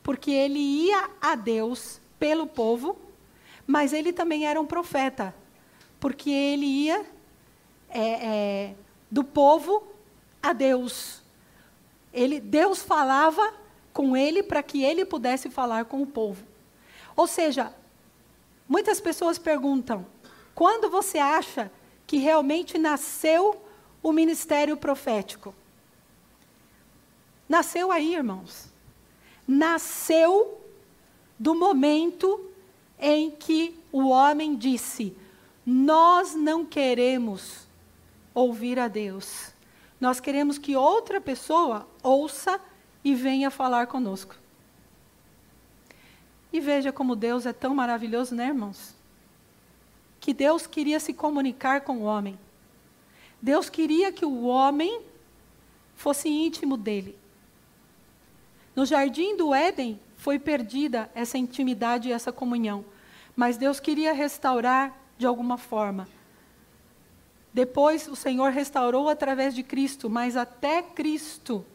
porque 0.01 0.32
ele 0.32 0.60
ia 0.60 1.10
a 1.21 1.36
Deus 1.36 2.01
pelo 2.17 2.47
povo, 2.47 2.97
mas 3.67 3.93
ele 3.93 4.12
também 4.12 4.47
era 4.47 4.60
um 4.60 4.65
profeta, 4.65 5.36
porque 5.99 6.32
ele 6.32 6.65
ia 6.65 7.05
é, 7.89 8.02
é, 8.02 8.75
do 9.10 9.23
povo 9.23 9.84
a 10.41 10.54
Deus. 10.54 11.21
Ele, 12.13 12.39
Deus 12.39 12.82
falava 12.82 13.54
com 13.93 14.15
ele 14.15 14.43
para 14.43 14.63
que 14.63 14.84
ele 14.84 15.06
pudesse 15.06 15.49
falar 15.49 15.86
com 15.86 16.02
o 16.02 16.08
povo. 16.08 16.43
Ou 17.15 17.28
seja, 17.28 17.73
muitas 18.67 18.99
pessoas 18.99 19.38
perguntam: 19.38 20.06
quando 20.56 20.89
você 20.89 21.17
acha 21.17 21.71
que 22.08 22.17
realmente 22.17 22.78
nasceu 22.78 23.62
o 24.02 24.12
ministério 24.12 24.78
profético? 24.78 25.54
Nasceu 27.47 27.91
aí, 27.91 28.15
irmãos. 28.15 28.67
Nasceu 29.47 30.62
do 31.38 31.56
momento 31.56 32.49
em 32.99 33.32
que 33.32 33.80
o 33.91 34.10
homem 34.10 34.56
disse: 34.56 35.15
Nós 35.65 36.36
não 36.36 36.65
queremos 36.65 37.68
ouvir 38.39 38.80
a 38.80 38.88
Deus. 38.88 39.54
Nós 39.99 40.19
queremos 40.19 40.58
que 40.58 40.75
outra 40.75 41.19
pessoa 41.19 41.88
ouça 42.02 42.60
e 43.04 43.13
venha 43.13 43.49
falar 43.49 43.88
conosco. 43.88 44.36
E 46.52 46.60
veja 46.60 46.91
como 46.91 47.15
Deus 47.15 47.45
é 47.45 47.54
tão 47.54 47.75
maravilhoso, 47.75 48.34
né, 48.34 48.47
irmãos? 48.47 48.99
que 50.19 50.34
Deus 50.34 50.67
queria 50.67 50.99
se 50.99 51.13
comunicar 51.13 51.82
com 51.82 51.99
o 51.99 52.04
homem. 52.04 52.38
Deus 53.41 53.69
queria 53.69 54.12
que 54.12 54.25
o 54.25 54.43
homem 54.43 55.02
fosse 55.95 56.28
íntimo 56.28 56.75
dele. 56.75 57.17
No 58.75 58.86
jardim 58.86 59.36
do 59.36 59.54
Éden 59.54 59.99
foi 60.17 60.38
perdida 60.38 61.10
essa 61.15 61.38
intimidade 61.38 62.10
e 62.10 62.12
essa 62.12 62.32
comunhão, 62.32 62.84
mas 63.36 63.58
Deus 63.58 63.80
queria 63.80 64.13
restaurar 64.13 64.93
de 65.17 65.25
alguma 65.25 65.58
forma. 65.58 66.08
Depois 67.53 68.07
o 68.07 68.15
Senhor 68.15 68.51
restaurou 68.51 69.09
através 69.09 69.55
de 69.55 69.63
Cristo, 69.63 70.09
mas 70.09 70.38
até 70.38 70.81
Cristo, 70.81 71.65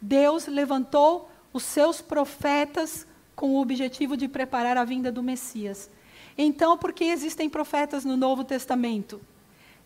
Deus 0.00 0.46
levantou 0.46 1.30
os 1.52 1.62
seus 1.62 2.00
profetas 2.02 3.06
com 3.34 3.54
o 3.54 3.60
objetivo 3.60 4.16
de 4.16 4.28
preparar 4.28 4.76
a 4.76 4.84
vinda 4.84 5.10
do 5.10 5.22
Messias. 5.22 5.90
Então, 6.36 6.76
por 6.76 6.92
que 6.92 7.04
existem 7.04 7.48
profetas 7.48 8.04
no 8.04 8.16
Novo 8.16 8.44
Testamento? 8.44 9.20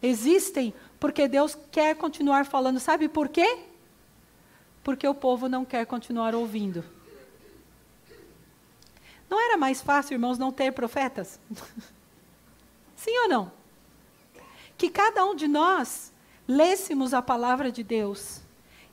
Existem 0.02 0.74
porque 0.98 1.28
Deus 1.28 1.56
quer 1.70 1.94
continuar 1.94 2.44
falando. 2.44 2.80
Sabe 2.80 3.08
por 3.08 3.28
quê? 3.28 3.58
Porque 4.82 5.06
o 5.06 5.14
povo 5.14 5.48
não 5.48 5.64
quer 5.64 5.86
continuar 5.86 6.34
ouvindo. 6.34 6.84
Não 9.28 9.40
era 9.40 9.56
mais 9.56 9.80
fácil, 9.80 10.14
irmãos, 10.14 10.38
não 10.38 10.50
ter 10.50 10.72
profetas? 10.72 11.38
Sim 12.96 13.16
ou 13.22 13.28
não? 13.28 13.59
Que 14.80 14.88
cada 14.88 15.24
um 15.26 15.34
de 15.36 15.46
nós 15.46 16.10
lêssemos 16.48 17.12
a 17.12 17.20
palavra 17.20 17.70
de 17.70 17.84
Deus 17.84 18.40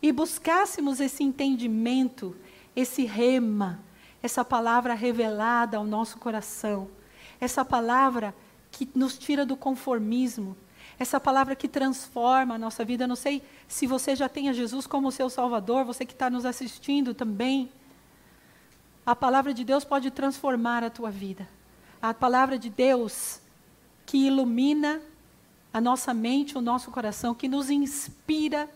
e 0.02 0.12
buscássemos 0.12 1.00
esse 1.00 1.24
entendimento, 1.24 2.36
esse 2.76 3.06
rema, 3.06 3.80
essa 4.22 4.44
palavra 4.44 4.94
revelada 4.94 5.78
ao 5.78 5.86
nosso 5.86 6.18
coração 6.20 6.90
essa 7.40 7.64
palavra 7.64 8.36
que 8.72 8.90
nos 8.96 9.18
tira 9.18 9.46
do 9.46 9.56
conformismo, 9.56 10.58
essa 11.00 11.20
palavra 11.20 11.56
que 11.56 11.68
transforma 11.68 12.56
a 12.56 12.58
nossa 12.58 12.84
vida. 12.84 13.04
Eu 13.04 13.08
não 13.08 13.16
sei 13.16 13.42
se 13.68 13.86
você 13.86 14.16
já 14.16 14.28
tem 14.28 14.50
a 14.50 14.54
Jesus 14.54 14.88
como 14.88 15.12
seu 15.12 15.30
Salvador, 15.30 15.86
você 15.86 16.06
que 16.06 16.14
está 16.14 16.30
nos 16.30 16.46
assistindo 16.46 17.14
também. 17.14 17.72
A 19.06 19.16
palavra 19.16 19.54
de 19.54 19.64
Deus 19.64 19.86
pode 19.86 20.12
transformar 20.12 20.84
a 20.84 20.90
tua 20.90 21.12
vida. 21.12 21.48
A 22.02 22.14
palavra 22.14 22.58
de 22.58 22.70
Deus 22.70 23.40
que 24.06 24.28
ilumina 24.28 25.02
a 25.74 25.82
nossa 25.82 26.14
mente, 26.14 26.58
o 26.58 26.62
nosso 26.62 26.92
coração, 26.92 27.36
que 27.36 27.48
nos 27.48 27.70
inspira. 27.70 28.70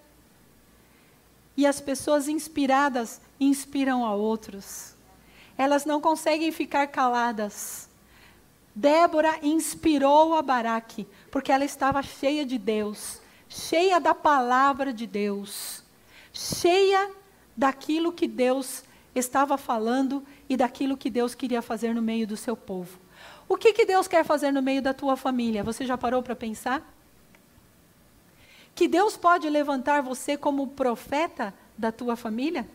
E 1.55 1.65
as 1.65 1.79
pessoas 1.79 2.27
inspiradas 2.27 3.21
inspiram 3.39 4.05
a 4.05 4.13
outros. 4.13 4.95
Elas 5.57 5.85
não 5.85 5.99
conseguem 5.99 6.51
ficar 6.51 6.87
caladas. 6.87 7.89
Débora 8.73 9.39
inspirou 9.43 10.33
a 10.35 10.41
Baraque, 10.41 11.05
porque 11.29 11.51
ela 11.51 11.65
estava 11.65 12.01
cheia 12.01 12.45
de 12.45 12.57
Deus, 12.57 13.19
cheia 13.49 13.99
da 13.99 14.15
palavra 14.15 14.93
de 14.93 15.05
Deus, 15.05 15.83
cheia 16.31 17.11
daquilo 17.55 18.13
que 18.13 18.27
Deus 18.27 18.83
estava 19.13 19.57
falando 19.57 20.23
e 20.47 20.55
daquilo 20.55 20.95
que 20.95 21.09
Deus 21.09 21.35
queria 21.35 21.61
fazer 21.61 21.93
no 21.93 22.01
meio 22.01 22.25
do 22.25 22.37
seu 22.37 22.55
povo. 22.55 22.97
O 23.51 23.57
que, 23.57 23.73
que 23.73 23.85
Deus 23.85 24.07
quer 24.07 24.23
fazer 24.23 24.49
no 24.49 24.61
meio 24.61 24.81
da 24.81 24.93
tua 24.93 25.17
família? 25.17 25.61
Você 25.61 25.85
já 25.85 25.97
parou 25.97 26.23
para 26.23 26.33
pensar? 26.33 26.89
Que 28.73 28.87
Deus 28.87 29.17
pode 29.17 29.49
levantar 29.49 30.01
você 30.01 30.37
como 30.37 30.67
profeta 30.67 31.53
da 31.77 31.91
tua 31.91 32.15
família? 32.15 32.65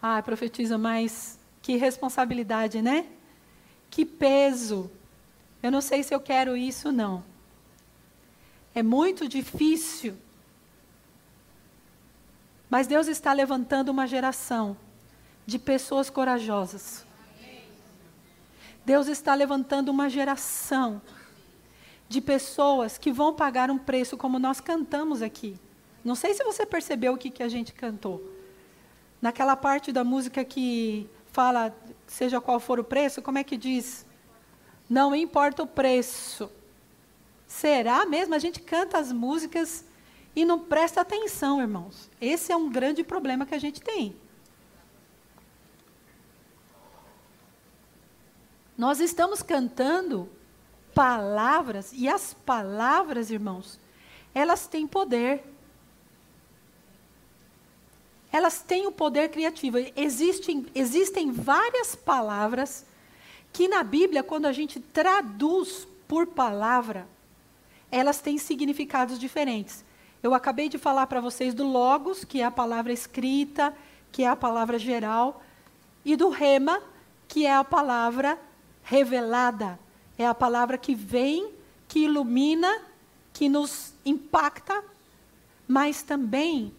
Ah, 0.00 0.22
profetiza, 0.22 0.78
mas 0.78 1.38
que 1.60 1.76
responsabilidade, 1.76 2.80
né? 2.80 3.04
Que 3.90 4.06
peso! 4.06 4.90
Eu 5.62 5.70
não 5.70 5.82
sei 5.82 6.02
se 6.02 6.14
eu 6.14 6.18
quero 6.18 6.56
isso, 6.56 6.90
não. 6.90 7.22
É 8.74 8.82
muito 8.82 9.28
difícil. 9.28 10.16
Mas 12.70 12.86
Deus 12.86 13.08
está 13.08 13.34
levantando 13.34 13.90
uma 13.90 14.06
geração 14.06 14.74
de 15.46 15.58
pessoas 15.58 16.08
corajosas. 16.08 17.09
Deus 18.90 19.06
está 19.06 19.36
levantando 19.36 19.88
uma 19.88 20.10
geração 20.10 21.00
de 22.08 22.20
pessoas 22.20 22.98
que 22.98 23.12
vão 23.12 23.32
pagar 23.32 23.70
um 23.70 23.78
preço, 23.78 24.16
como 24.16 24.36
nós 24.36 24.60
cantamos 24.60 25.22
aqui. 25.22 25.56
Não 26.04 26.16
sei 26.16 26.34
se 26.34 26.42
você 26.42 26.66
percebeu 26.66 27.12
o 27.12 27.16
que, 27.16 27.30
que 27.30 27.44
a 27.44 27.48
gente 27.48 27.72
cantou. 27.72 28.20
naquela 29.22 29.54
parte 29.54 29.92
da 29.92 30.02
música 30.02 30.44
que 30.44 31.08
fala, 31.30 31.72
seja 32.04 32.40
qual 32.40 32.58
for 32.58 32.80
o 32.80 32.84
preço, 32.84 33.22
como 33.22 33.38
é 33.38 33.44
que 33.44 33.56
diz? 33.56 34.04
Não 34.88 35.14
importa 35.14 35.62
o 35.62 35.68
preço. 35.68 36.50
Será 37.46 38.04
mesmo? 38.04 38.34
A 38.34 38.40
gente 38.40 38.58
canta 38.58 38.98
as 38.98 39.12
músicas 39.12 39.84
e 40.34 40.44
não 40.44 40.58
presta 40.58 41.00
atenção, 41.02 41.60
irmãos. 41.60 42.10
Esse 42.20 42.50
é 42.50 42.56
um 42.56 42.68
grande 42.68 43.04
problema 43.04 43.46
que 43.46 43.54
a 43.54 43.60
gente 43.60 43.80
tem. 43.80 44.16
Nós 48.80 48.98
estamos 48.98 49.42
cantando 49.42 50.26
palavras, 50.94 51.92
e 51.92 52.08
as 52.08 52.32
palavras, 52.32 53.30
irmãos, 53.30 53.78
elas 54.34 54.66
têm 54.66 54.86
poder. 54.86 55.44
Elas 58.32 58.62
têm 58.62 58.86
o 58.86 58.90
poder 58.90 59.28
criativo. 59.28 59.76
Existem, 59.94 60.64
existem 60.74 61.30
várias 61.30 61.94
palavras 61.94 62.86
que 63.52 63.68
na 63.68 63.82
Bíblia, 63.82 64.22
quando 64.22 64.46
a 64.46 64.52
gente 64.52 64.80
traduz 64.80 65.86
por 66.08 66.28
palavra, 66.28 67.06
elas 67.92 68.22
têm 68.22 68.38
significados 68.38 69.18
diferentes. 69.18 69.84
Eu 70.22 70.32
acabei 70.32 70.70
de 70.70 70.78
falar 70.78 71.06
para 71.06 71.20
vocês 71.20 71.52
do 71.52 71.66
logos, 71.66 72.24
que 72.24 72.40
é 72.40 72.46
a 72.46 72.50
palavra 72.50 72.94
escrita, 72.94 73.76
que 74.10 74.22
é 74.22 74.26
a 74.26 74.34
palavra 74.34 74.78
geral, 74.78 75.42
e 76.02 76.16
do 76.16 76.30
rema, 76.30 76.82
que 77.28 77.44
é 77.44 77.54
a 77.54 77.62
palavra 77.62 78.38
revelada. 78.90 79.78
É 80.18 80.26
a 80.26 80.34
palavra 80.34 80.76
que 80.76 80.96
vem, 80.96 81.52
que 81.86 82.00
ilumina, 82.00 82.82
que 83.32 83.48
nos 83.48 83.94
impacta, 84.04 84.82
mas 85.68 86.02
também 86.02 86.74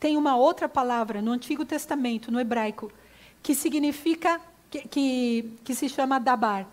tem 0.00 0.16
uma 0.16 0.36
outra 0.36 0.66
palavra 0.66 1.20
no 1.20 1.30
Antigo 1.30 1.66
Testamento, 1.66 2.32
no 2.32 2.40
hebraico, 2.40 2.90
que 3.42 3.54
significa, 3.54 4.40
que, 4.70 4.88
que, 4.88 5.58
que 5.62 5.74
se 5.74 5.86
chama 5.90 6.18
dabar. 6.18 6.66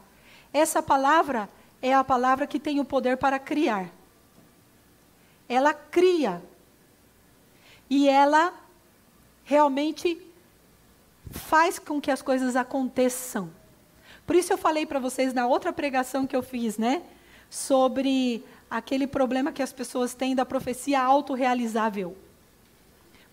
Essa 0.54 0.82
palavra 0.82 1.50
é 1.82 1.94
a 1.94 2.02
palavra 2.02 2.48
que 2.48 2.58
tem 2.58 2.80
o 2.80 2.86
poder 2.86 3.18
para 3.18 3.38
criar. 3.38 3.90
Ela 5.50 5.74
cria. 5.74 6.42
E 7.90 8.08
ela 8.08 8.54
realmente 9.44 10.22
faz 11.30 11.78
com 11.78 12.00
que 12.00 12.10
as 12.10 12.22
coisas 12.22 12.56
aconteçam. 12.56 13.57
Por 14.28 14.36
isso 14.36 14.52
eu 14.52 14.58
falei 14.58 14.86
para 14.86 15.00
vocês 15.00 15.34
na 15.34 15.48
outra 15.48 15.72
pregação 15.72 16.28
que 16.28 16.36
eu 16.36 16.44
fiz, 16.44 16.78
né? 16.78 17.02
Sobre 17.50 18.44
aquele 18.70 19.08
problema 19.08 19.54
que 19.54 19.64
as 19.64 19.72
pessoas 19.72 20.14
têm 20.14 20.36
da 20.36 20.46
profecia 20.46 21.02
autorrealizável. 21.02 22.16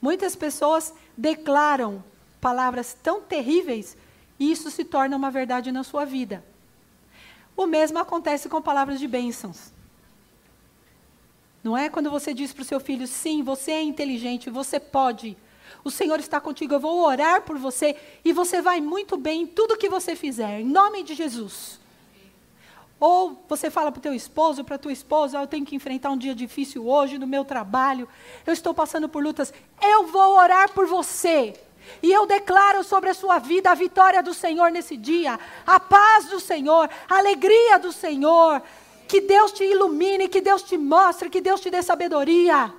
Muitas 0.00 0.37
pessoas 0.37 0.94
declaram 1.18 2.02
palavras 2.40 2.96
tão 3.02 3.20
terríveis 3.20 3.96
e 4.38 4.52
isso 4.52 4.70
se 4.70 4.85
torna 4.85 5.16
uma 5.16 5.33
verdade 5.33 5.72
na 5.72 5.83
sua 5.83 6.04
vida. 6.04 6.44
O 7.57 7.66
mesmo 7.66 7.98
acontece 7.98 8.48
com 8.48 8.62
palavras 8.62 9.00
de 9.00 9.09
bênçãos. 9.09 9.72
Não 11.62 11.76
é 11.76 11.88
quando 11.88 12.11
você 12.11 12.33
diz 12.33 12.52
para 12.52 12.62
o 12.62 12.64
seu 12.64 12.78
filho, 12.78 13.07
sim, 13.07 13.42
você 13.42 13.72
é 13.72 13.83
inteligente, 13.83 14.50
você 14.50 14.78
pode, 14.78 15.37
o 15.82 15.90
Senhor 15.90 16.20
está 16.20 16.40
contigo, 16.40 16.74
eu 16.74 16.80
vou 16.80 17.04
orar 17.04 17.42
por 17.42 17.58
você 17.58 17.96
e 18.24 18.32
você 18.32 18.62
vai 18.62 18.80
muito 18.80 19.16
bem 19.16 19.42
em 19.42 19.46
tudo 19.46 19.76
que 19.76 19.88
você 19.88 20.14
fizer, 20.14 20.60
em 20.60 20.66
nome 20.66 21.02
de 21.02 21.14
Jesus. 21.14 21.80
Ou 23.00 23.44
você 23.48 23.70
fala 23.70 23.90
para 23.90 23.98
o 23.98 24.02
teu 24.02 24.14
esposo, 24.14 24.64
para 24.64 24.76
a 24.76 24.78
tua 24.78 24.92
esposa, 24.92 25.38
eu 25.38 25.46
tenho 25.46 25.66
que 25.66 25.74
enfrentar 25.74 26.10
um 26.10 26.16
dia 26.16 26.34
difícil 26.34 26.87
hoje 26.88 27.18
no 27.18 27.26
meu 27.26 27.44
trabalho, 27.44 28.08
eu 28.46 28.52
estou 28.52 28.72
passando 28.72 29.08
por 29.08 29.22
lutas, 29.22 29.52
eu 29.82 30.06
vou 30.06 30.37
orar 30.37 30.70
por 30.72 30.87
você. 30.87 31.54
E 32.02 32.10
eu 32.10 32.26
declaro 32.26 32.82
sobre 32.82 33.10
a 33.10 33.14
sua 33.14 33.38
vida 33.38 33.70
a 33.70 33.74
vitória 33.74 34.22
do 34.22 34.32
Senhor 34.32 34.70
nesse 34.70 34.96
dia, 34.96 35.38
a 35.66 35.78
paz 35.78 36.26
do 36.26 36.40
Senhor, 36.40 36.88
a 37.08 37.18
alegria 37.18 37.78
do 37.78 37.92
Senhor. 37.92 38.62
Que 39.06 39.20
Deus 39.20 39.52
te 39.52 39.64
ilumine, 39.64 40.28
que 40.28 40.40
Deus 40.40 40.62
te 40.62 40.78
mostre, 40.78 41.28
que 41.28 41.40
Deus 41.40 41.60
te 41.60 41.70
dê 41.70 41.82
sabedoria. 41.82 42.72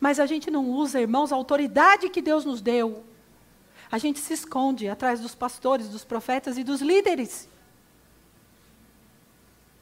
Mas 0.00 0.20
a 0.20 0.26
gente 0.26 0.50
não 0.50 0.70
usa, 0.70 1.00
irmãos, 1.00 1.32
a 1.32 1.36
autoridade 1.36 2.08
que 2.08 2.22
Deus 2.22 2.44
nos 2.44 2.60
deu. 2.60 3.04
A 3.90 3.98
gente 3.98 4.20
se 4.20 4.32
esconde 4.32 4.88
atrás 4.88 5.20
dos 5.20 5.34
pastores, 5.34 5.88
dos 5.88 6.04
profetas 6.04 6.58
e 6.58 6.64
dos 6.64 6.80
líderes. 6.80 7.48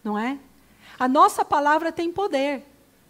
Não 0.02 0.18
é? 0.18 0.38
A 0.98 1.08
nossa 1.08 1.44
palavra 1.44 1.92
tem 1.92 2.12
poder. 2.12 2.64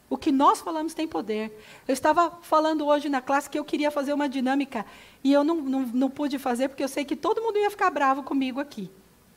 O 0.09 0.17
que 0.17 0.33
nós 0.33 0.61
falamos 0.61 0.95
tem 0.95 1.07
poder. 1.07 1.53
Eu 1.87 1.93
estava 1.93 2.39
falando 2.43 2.87
hoje 2.87 3.09
na 3.09 3.21
classe 3.21 3.51
que 3.51 3.59
eu 3.59 3.65
queria 3.65 3.91
fazer 3.91 4.13
uma 4.13 4.29
dinâmica 4.29 4.87
e 5.23 5.33
eu 5.33 5.45
não, 5.45 5.57
não, 5.57 5.81
não 5.83 6.11
pude 6.11 6.39
fazer 6.39 6.69
porque 6.69 6.83
eu 6.83 6.89
sei 6.89 7.05
que 7.05 7.17
todo 7.17 7.43
mundo 7.43 7.59
ia 7.59 7.71
ficar 7.71 7.91
bravo 7.91 8.23
comigo 8.23 8.61
aqui. 8.61 8.91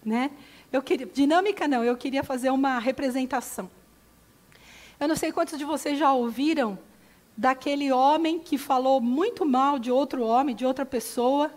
Né? 0.04 0.32
Eu 0.72 0.82
queria, 0.82 1.08
dinâmica 1.08 1.68
não, 1.68 1.84
eu 1.84 1.98
queria 1.98 2.24
fazer 2.24 2.52
uma 2.52 2.80
representação. 2.80 3.70
Eu 5.00 5.08
não 5.08 5.16
sei 5.16 5.32
quantos 5.32 5.58
de 5.58 5.66
vocês 5.66 5.98
já 5.98 6.12
ouviram 6.14 6.78
daquele 7.40 7.90
homem 7.90 8.38
que 8.38 8.58
falou 8.58 9.00
muito 9.00 9.46
mal 9.46 9.80
de 9.80 9.90
outro 9.90 10.26
homem, 10.26 10.54
de 10.54 10.66
outra 10.66 10.86
pessoa, 10.86 11.50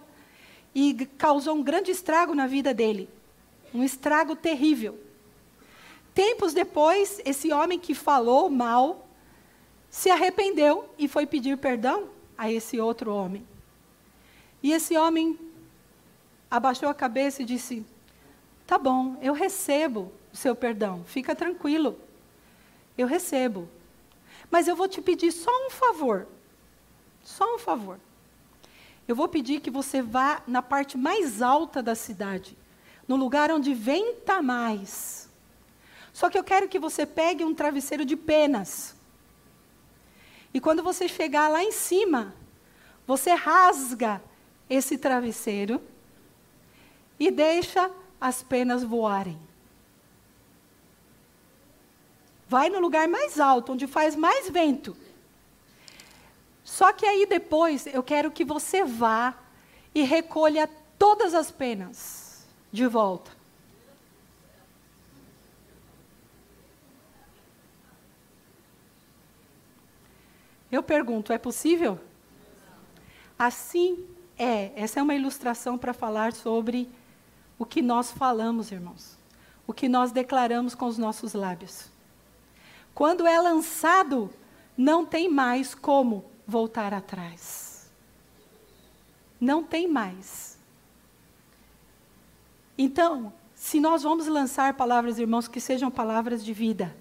e 0.72 0.94
causou 1.18 1.56
um 1.56 1.62
grande 1.62 1.90
estrago 1.90 2.36
na 2.36 2.46
vida 2.46 2.72
dele. 2.72 3.08
Um 3.74 3.82
estrago 3.82 4.36
terrível. 4.36 4.96
Tempos 6.14 6.54
depois, 6.54 7.20
esse 7.24 7.52
homem 7.52 7.80
que 7.80 7.94
falou 7.94 8.48
mal 8.48 9.08
se 9.90 10.08
arrependeu 10.08 10.88
e 10.96 11.08
foi 11.08 11.26
pedir 11.26 11.58
perdão 11.58 12.10
a 12.38 12.50
esse 12.50 12.78
outro 12.78 13.12
homem. 13.12 13.44
E 14.62 14.70
esse 14.70 14.96
homem 14.96 15.36
abaixou 16.48 16.88
a 16.88 16.94
cabeça 16.94 17.42
e 17.42 17.44
disse: 17.44 17.84
Tá 18.68 18.78
bom, 18.78 19.16
eu 19.20 19.32
recebo 19.32 20.12
o 20.32 20.36
seu 20.36 20.54
perdão, 20.54 21.02
fica 21.06 21.34
tranquilo. 21.34 21.98
Eu 22.96 23.08
recebo. 23.08 23.68
Mas 24.52 24.68
eu 24.68 24.76
vou 24.76 24.86
te 24.86 25.00
pedir 25.00 25.32
só 25.32 25.50
um 25.66 25.70
favor. 25.70 26.28
Só 27.24 27.54
um 27.54 27.58
favor. 27.58 27.98
Eu 29.08 29.16
vou 29.16 29.26
pedir 29.26 29.60
que 29.60 29.70
você 29.70 30.02
vá 30.02 30.42
na 30.46 30.60
parte 30.60 30.98
mais 30.98 31.40
alta 31.40 31.82
da 31.82 31.94
cidade, 31.94 32.56
no 33.08 33.16
lugar 33.16 33.50
onde 33.50 33.72
venta 33.72 34.42
mais. 34.42 35.30
Só 36.12 36.28
que 36.28 36.36
eu 36.36 36.44
quero 36.44 36.68
que 36.68 36.78
você 36.78 37.06
pegue 37.06 37.42
um 37.42 37.54
travesseiro 37.54 38.04
de 38.04 38.14
penas. 38.14 38.94
E 40.52 40.60
quando 40.60 40.82
você 40.82 41.08
chegar 41.08 41.48
lá 41.48 41.64
em 41.64 41.72
cima, 41.72 42.34
você 43.06 43.30
rasga 43.30 44.22
esse 44.68 44.98
travesseiro 44.98 45.80
e 47.18 47.30
deixa 47.30 47.90
as 48.20 48.42
penas 48.42 48.84
voarem. 48.84 49.40
Vai 52.52 52.68
no 52.68 52.80
lugar 52.80 53.08
mais 53.08 53.40
alto, 53.40 53.72
onde 53.72 53.86
faz 53.86 54.14
mais 54.14 54.50
vento. 54.50 54.94
Só 56.62 56.92
que 56.92 57.06
aí 57.06 57.24
depois 57.24 57.86
eu 57.86 58.02
quero 58.02 58.30
que 58.30 58.44
você 58.44 58.84
vá 58.84 59.34
e 59.94 60.02
recolha 60.02 60.68
todas 60.98 61.32
as 61.32 61.50
penas 61.50 62.46
de 62.70 62.86
volta. 62.86 63.30
Eu 70.70 70.82
pergunto, 70.82 71.32
é 71.32 71.38
possível? 71.38 71.98
Assim 73.38 74.06
é. 74.36 74.72
Essa 74.76 75.00
é 75.00 75.02
uma 75.02 75.14
ilustração 75.14 75.78
para 75.78 75.94
falar 75.94 76.34
sobre 76.34 76.86
o 77.58 77.64
que 77.64 77.80
nós 77.80 78.12
falamos, 78.12 78.70
irmãos. 78.70 79.16
O 79.66 79.72
que 79.72 79.88
nós 79.88 80.12
declaramos 80.12 80.74
com 80.74 80.84
os 80.84 80.98
nossos 80.98 81.32
lábios. 81.32 81.91
Quando 82.94 83.26
é 83.26 83.40
lançado, 83.40 84.30
não 84.76 85.04
tem 85.04 85.28
mais 85.28 85.74
como 85.74 86.24
voltar 86.46 86.92
atrás. 86.92 87.90
Não 89.40 89.62
tem 89.62 89.88
mais. 89.88 90.58
Então, 92.76 93.32
se 93.54 93.80
nós 93.80 94.02
vamos 94.02 94.26
lançar 94.26 94.74
palavras, 94.74 95.18
irmãos, 95.18 95.48
que 95.48 95.60
sejam 95.60 95.90
palavras 95.90 96.44
de 96.44 96.52
vida, 96.52 96.94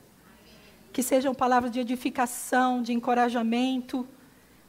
que 0.94 1.02
sejam 1.02 1.34
palavras 1.34 1.72
de 1.72 1.80
edificação, 1.80 2.82
de 2.82 2.94
encorajamento, 2.94 4.08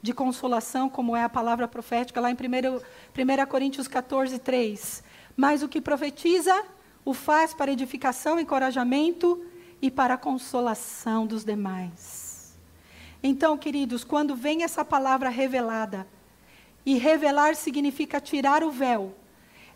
de 0.01 0.13
consolação, 0.13 0.89
como 0.89 1.17
é 1.17 1.23
a 1.23 1.29
palavra 1.29 1.69
profética 1.69 2.21
lá 2.21 2.31
em 2.31 2.35
1, 2.35 2.37
1 2.37 3.47
Coríntios 3.47 3.87
14, 3.87 4.39
3. 4.39 5.05
Mas 5.37 5.63
o 5.63 5.69
que 5.69 5.81
profetiza, 5.81 6.65
o 7.05 7.15
faz 7.15 7.55
para 7.55 7.73
edificação, 7.73 8.39
encorajamento 8.41 9.45
e 9.83 9.91
para 9.91 10.15
a 10.15 10.19
consolação 10.19 11.27
dos 11.27 11.45
demais. 11.45 12.57
Então, 13.23 13.59
queridos, 13.59 14.05
quando 14.05 14.35
vem 14.35 14.63
essa 14.63 14.85
palavra 14.85 15.29
revelada, 15.29 16.07
e 16.85 16.99
revelar 16.99 17.55
significa 17.55 18.21
tirar 18.21 18.65
o 18.65 18.71
véu, 18.71 19.15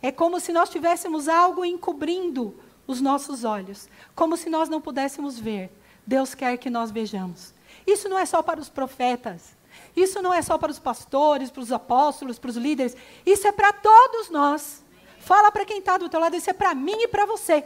é 0.03 0.11
como 0.11 0.41
se 0.41 0.53
nós 0.53 0.71
tivéssemos 0.71 1.29
algo 1.29 1.65
encobrindo 1.65 2.59
os 2.87 3.01
nossos 3.01 3.45
olhos, 3.45 3.89
como 4.15 4.37
se 4.37 4.49
nós 4.49 4.69
não 4.69 4.81
pudéssemos 4.81 5.39
ver. 5.39 5.71
Deus 6.07 6.35
quer 6.35 6.57
que 6.57 6.71
nós 6.71 6.91
vejamos. 6.91 7.53
Isso 7.87 8.09
não 8.09 8.19
é 8.19 8.25
só 8.25 8.43
para 8.43 8.61
os 8.61 8.69
profetas. 8.69 9.57
Isso 9.95 10.23
não 10.23 10.33
é 10.33 10.41
só 10.43 10.57
para 10.57 10.71
os 10.71 10.79
pastores, 10.79 11.51
para 11.51 11.63
os 11.63 11.73
apóstolos, 11.73 12.39
para 12.39 12.51
os 12.51 12.57
líderes. 12.57 12.97
Isso 13.25 13.47
é 13.47 13.53
para 13.53 13.73
todos 13.73 14.31
nós. 14.31 14.85
Fala 15.19 15.51
para 15.51 15.65
quem 15.65 15.79
está 15.79 15.99
do 15.99 16.09
teu 16.09 16.21
lado, 16.21 16.37
isso 16.37 16.51
é 16.51 16.53
para 16.53 16.75
mim 16.75 16.97
e 17.03 17.09
para 17.09 17.27
você. 17.27 17.65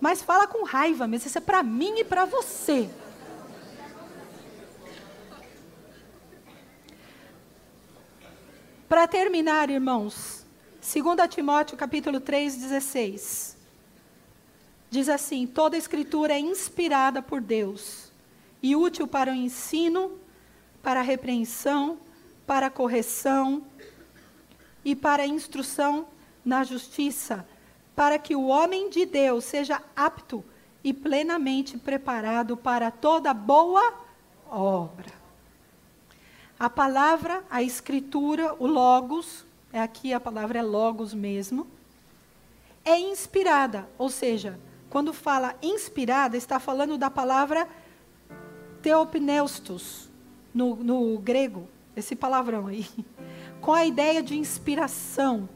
Mas 0.00 0.22
fala 0.22 0.46
com 0.46 0.64
raiva 0.64 1.06
mesmo, 1.06 1.28
isso 1.28 1.38
é 1.38 1.40
para 1.40 1.62
mim 1.62 1.98
e 1.98 2.04
para 2.04 2.24
você. 2.24 2.88
Para 8.88 9.06
terminar, 9.06 9.70
irmãos, 9.70 10.44
2 10.80 11.28
Timóteo 11.28 11.76
capítulo 11.76 12.18
3, 12.18 12.56
16. 12.56 13.56
Diz 14.90 15.08
assim: 15.08 15.46
toda 15.46 15.76
escritura 15.76 16.32
é 16.32 16.40
inspirada 16.40 17.22
por 17.22 17.40
Deus 17.40 18.10
e 18.62 18.74
útil 18.74 19.06
para 19.06 19.30
o 19.30 19.34
ensino, 19.34 20.18
para 20.82 21.00
a 21.00 21.04
repreensão, 21.04 21.98
para 22.46 22.66
a 22.66 22.70
correção 22.70 23.64
e 24.84 24.96
para 24.96 25.22
a 25.22 25.26
instrução 25.26 26.08
na 26.44 26.64
justiça, 26.64 27.46
para 27.94 28.18
que 28.18 28.34
o 28.34 28.46
homem 28.46 28.88
de 28.88 29.04
Deus 29.04 29.44
seja 29.44 29.82
apto 29.94 30.44
e 30.82 30.92
plenamente 30.92 31.76
preparado 31.76 32.56
para 32.56 32.90
toda 32.90 33.34
boa 33.34 33.94
obra. 34.50 35.12
A 36.58 36.68
palavra, 36.68 37.42
a 37.50 37.62
escritura, 37.62 38.54
o 38.58 38.66
logos, 38.66 39.46
é 39.72 39.80
aqui 39.80 40.12
a 40.12 40.20
palavra 40.20 40.58
é 40.58 40.62
logos 40.62 41.14
mesmo, 41.14 41.66
é 42.84 42.98
inspirada, 42.98 43.88
ou 43.96 44.08
seja, 44.08 44.58
quando 44.88 45.12
fala 45.12 45.54
inspirada, 45.62 46.36
está 46.36 46.58
falando 46.58 46.98
da 46.98 47.08
palavra 47.08 47.68
teopneustos, 48.82 50.08
no, 50.52 50.76
no 50.76 51.18
grego, 51.18 51.68
esse 51.94 52.16
palavrão 52.16 52.66
aí, 52.66 52.86
com 53.60 53.72
a 53.72 53.86
ideia 53.86 54.22
de 54.22 54.36
inspiração, 54.36 55.48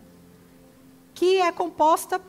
que 1.25 1.41
é 1.41 1.51
composta, 1.51 2.21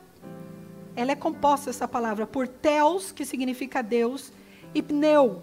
ela 0.96 1.12
é 1.12 1.16
composta, 1.18 1.70
essa 1.70 1.86
palavra, 1.86 2.26
por 2.26 2.48
teos, 2.48 3.12
que 3.12 3.26
significa 3.26 3.84
Deus, 3.84 4.32
e 4.74 4.82
pneu, 4.82 5.42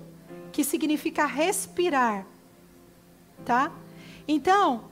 que 0.50 0.64
significa 0.64 1.26
respirar 1.26 2.24
tá? 3.44 3.70
Então, 4.26 4.84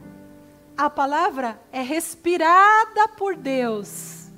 a 0.76 0.90
palavra 0.90 1.58
é 1.72 1.80
respirada 1.80 3.08
por 3.16 3.34
Deus. 3.34 4.28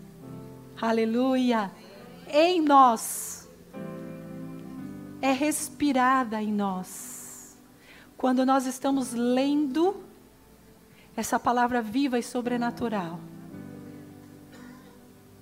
Aleluia. 0.80 1.72
Em 2.28 2.60
nós. 2.60 3.50
É 5.20 5.32
respirada 5.32 6.40
em 6.40 6.52
nós. 6.52 7.58
Quando 8.16 8.46
nós 8.46 8.66
estamos 8.66 9.12
lendo 9.12 10.04
essa 11.16 11.40
palavra 11.40 11.82
viva 11.82 12.20
e 12.20 12.22
sobrenatural. 12.22 13.18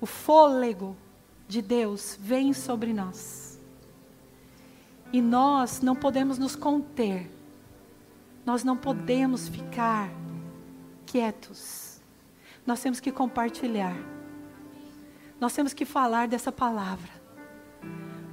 O 0.00 0.06
fôlego 0.06 0.96
de 1.46 1.60
Deus 1.60 2.16
vem 2.20 2.52
sobre 2.52 2.92
nós. 2.92 3.58
E 5.12 5.20
nós 5.20 5.80
não 5.80 5.96
podemos 5.96 6.38
nos 6.38 6.54
conter 6.54 7.28
nós 8.44 8.64
não 8.64 8.76
podemos 8.76 9.48
ficar 9.48 10.10
quietos. 11.06 12.00
Nós 12.66 12.80
temos 12.80 13.00
que 13.00 13.12
compartilhar. 13.12 13.96
Nós 15.38 15.52
temos 15.52 15.72
que 15.72 15.84
falar 15.84 16.28
dessa 16.28 16.50
palavra. 16.50 17.10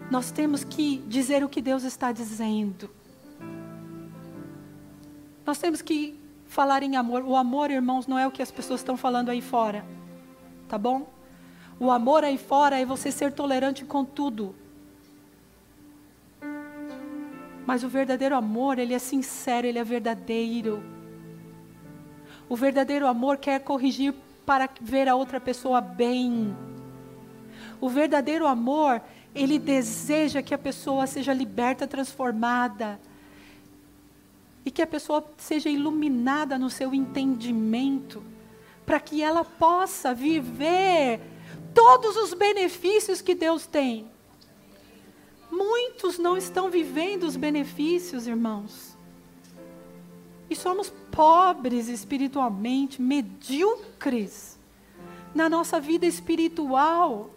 Nós 0.09 0.31
temos 0.31 0.63
que 0.63 0.97
dizer 1.07 1.43
o 1.43 1.49
que 1.49 1.61
Deus 1.61 1.83
está 1.83 2.11
dizendo. 2.11 2.89
Nós 5.45 5.57
temos 5.57 5.81
que 5.81 6.19
falar 6.45 6.83
em 6.83 6.95
amor. 6.95 7.23
O 7.23 7.35
amor, 7.35 7.69
irmãos, 7.69 8.07
não 8.07 8.17
é 8.17 8.25
o 8.25 8.31
que 8.31 8.41
as 8.41 8.51
pessoas 8.51 8.79
estão 8.79 8.97
falando 8.97 9.29
aí 9.29 9.41
fora. 9.41 9.85
Tá 10.67 10.77
bom? 10.77 11.07
O 11.79 11.91
amor 11.91 12.23
aí 12.23 12.37
fora 12.37 12.79
é 12.79 12.85
você 12.85 13.11
ser 13.11 13.31
tolerante 13.31 13.85
com 13.85 14.03
tudo. 14.03 14.55
Mas 17.65 17.83
o 17.83 17.89
verdadeiro 17.89 18.35
amor, 18.35 18.79
ele 18.79 18.93
é 18.93 18.99
sincero, 18.99 19.67
ele 19.67 19.77
é 19.77 19.83
verdadeiro. 19.83 20.81
O 22.49 22.55
verdadeiro 22.55 23.05
amor 23.05 23.37
quer 23.37 23.59
corrigir 23.59 24.13
para 24.45 24.69
ver 24.81 25.07
a 25.07 25.15
outra 25.15 25.39
pessoa 25.39 25.81
bem. 25.81 26.55
O 27.79 27.89
verdadeiro 27.89 28.47
amor, 28.47 29.01
ele 29.35 29.59
deseja 29.59 30.41
que 30.41 30.53
a 30.53 30.57
pessoa 30.57 31.05
seja 31.05 31.33
liberta, 31.33 31.85
transformada. 31.85 32.99
E 34.65 34.71
que 34.71 34.81
a 34.81 34.87
pessoa 34.87 35.23
seja 35.37 35.69
iluminada 35.69 36.57
no 36.57 36.69
seu 36.69 36.93
entendimento, 36.93 38.23
para 38.85 38.99
que 38.99 39.21
ela 39.21 39.43
possa 39.43 40.13
viver 40.13 41.19
todos 41.77 42.15
os 42.15 42.33
benefícios 42.33 43.21
que 43.21 43.35
Deus 43.35 43.67
tem. 43.67 44.09
Muitos 45.51 46.17
não 46.17 46.35
estão 46.35 46.71
vivendo 46.71 47.21
os 47.21 47.35
benefícios, 47.35 48.25
irmãos. 48.25 48.97
E 50.49 50.55
somos 50.55 50.91
pobres 51.11 51.87
espiritualmente, 51.87 52.99
medíocres 52.99 54.57
na 55.35 55.47
nossa 55.47 55.79
vida 55.79 56.07
espiritual. 56.07 57.29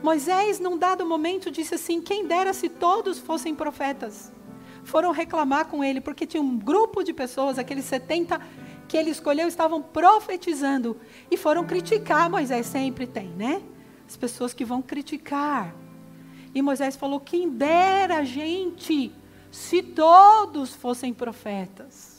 Moisés, 0.00 0.60
num 0.60 0.78
dado 0.78 1.04
momento, 1.04 1.50
disse 1.50 1.74
assim: 1.74 2.00
Quem 2.00 2.24
dera 2.24 2.52
se 2.52 2.68
todos 2.68 3.18
fossem 3.18 3.52
profetas. 3.52 4.30
Foram 4.84 5.10
reclamar 5.10 5.66
com 5.66 5.82
ele, 5.82 6.00
porque 6.00 6.24
tinha 6.24 6.42
um 6.42 6.56
grupo 6.56 7.02
de 7.02 7.12
pessoas, 7.12 7.58
aqueles 7.58 7.84
70 7.86 8.40
que 8.88 8.96
ele 8.96 9.10
escolheu, 9.10 9.46
estavam 9.46 9.82
profetizando. 9.82 10.96
E 11.30 11.36
foram 11.36 11.64
criticar. 11.64 12.28
Moisés 12.30 12.66
sempre 12.66 13.06
tem, 13.06 13.28
né? 13.28 13.62
As 14.08 14.16
pessoas 14.16 14.54
que 14.54 14.64
vão 14.64 14.80
criticar. 14.80 15.74
E 16.54 16.62
Moisés 16.62 16.96
falou: 16.96 17.20
quem 17.20 17.50
dera 17.50 18.16
a 18.18 18.24
gente 18.24 19.12
se 19.52 19.82
todos 19.82 20.74
fossem 20.74 21.12
profetas. 21.12 22.18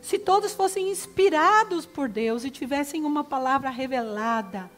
Se 0.00 0.18
todos 0.18 0.52
fossem 0.52 0.90
inspirados 0.90 1.86
por 1.86 2.08
Deus 2.08 2.44
e 2.44 2.50
tivessem 2.50 3.04
uma 3.04 3.22
palavra 3.22 3.70
revelada, 3.70 4.68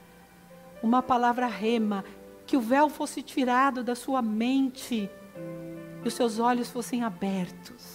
uma 0.83 1.03
palavra 1.03 1.47
rema, 1.47 2.05
que 2.47 2.59
o 2.59 2.61
véu 2.61 2.91
fosse 2.91 3.23
tirado 3.23 3.83
da 3.83 3.95
sua 3.95 4.21
mente 4.21 5.09
e 6.05 6.07
os 6.09 6.13
seus 6.13 6.39
olhos 6.39 6.69
fossem 6.69 7.03
abertos. 7.03 7.94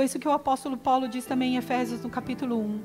Foi 0.00 0.06
isso 0.06 0.18
que 0.18 0.26
o 0.26 0.32
apóstolo 0.32 0.78
Paulo 0.78 1.06
diz 1.06 1.26
também 1.26 1.52
em 1.52 1.56
Efésios, 1.58 2.02
no 2.02 2.08
capítulo 2.08 2.58
1. 2.58 2.80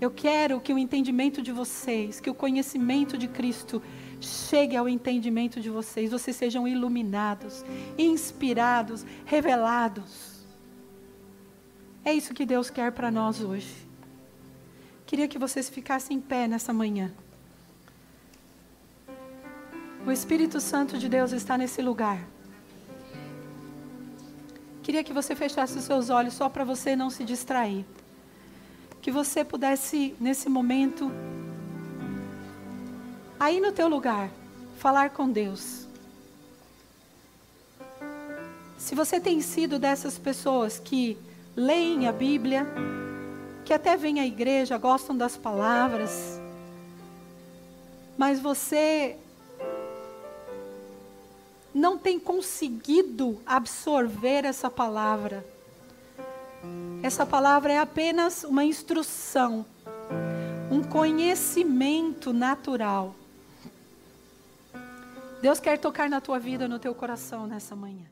Eu 0.00 0.08
quero 0.08 0.60
que 0.60 0.72
o 0.72 0.78
entendimento 0.78 1.42
de 1.42 1.50
vocês, 1.50 2.20
que 2.20 2.30
o 2.30 2.34
conhecimento 2.42 3.18
de 3.18 3.26
Cristo 3.26 3.82
chegue 4.20 4.76
ao 4.76 4.88
entendimento 4.88 5.60
de 5.60 5.68
vocês, 5.68 6.12
vocês 6.12 6.36
sejam 6.36 6.68
iluminados, 6.68 7.64
inspirados, 7.98 9.04
revelados. 9.24 10.46
É 12.04 12.14
isso 12.14 12.32
que 12.32 12.46
Deus 12.46 12.70
quer 12.70 12.92
para 12.92 13.10
nós 13.10 13.40
hoje. 13.40 13.74
Queria 15.06 15.26
que 15.26 15.40
vocês 15.40 15.68
ficassem 15.68 16.18
em 16.18 16.20
pé 16.20 16.46
nessa 16.46 16.72
manhã. 16.72 17.12
O 20.06 20.12
Espírito 20.12 20.60
Santo 20.60 20.98
de 20.98 21.08
Deus 21.08 21.32
está 21.32 21.58
nesse 21.58 21.82
lugar. 21.82 22.37
Queria 24.88 25.04
que 25.04 25.12
você 25.12 25.34
fechasse 25.36 25.76
os 25.76 25.84
seus 25.84 26.08
olhos 26.08 26.32
só 26.32 26.48
para 26.48 26.64
você 26.64 26.96
não 26.96 27.10
se 27.10 27.22
distrair. 27.22 27.84
Que 29.02 29.10
você 29.10 29.44
pudesse, 29.44 30.16
nesse 30.18 30.48
momento, 30.48 31.12
aí 33.38 33.60
no 33.60 33.70
teu 33.70 33.86
lugar, 33.86 34.30
falar 34.78 35.10
com 35.10 35.28
Deus. 35.30 35.86
Se 38.78 38.94
você 38.94 39.20
tem 39.20 39.42
sido 39.42 39.78
dessas 39.78 40.16
pessoas 40.16 40.78
que 40.78 41.18
leem 41.54 42.08
a 42.08 42.12
Bíblia, 42.12 42.66
que 43.66 43.74
até 43.74 43.94
vêm 43.94 44.20
à 44.20 44.26
igreja, 44.26 44.78
gostam 44.78 45.14
das 45.14 45.36
palavras, 45.36 46.40
mas 48.16 48.40
você 48.40 49.18
não 51.74 51.98
tem 51.98 52.18
conseguido 52.18 53.40
absorver 53.46 54.44
essa 54.44 54.70
palavra. 54.70 55.44
Essa 57.02 57.24
palavra 57.24 57.72
é 57.72 57.78
apenas 57.78 58.44
uma 58.44 58.64
instrução, 58.64 59.64
um 60.70 60.82
conhecimento 60.82 62.32
natural. 62.32 63.14
Deus 65.40 65.60
quer 65.60 65.78
tocar 65.78 66.10
na 66.10 66.20
tua 66.20 66.38
vida, 66.38 66.66
no 66.66 66.78
teu 66.78 66.94
coração 66.94 67.46
nessa 67.46 67.76
manhã. 67.76 68.06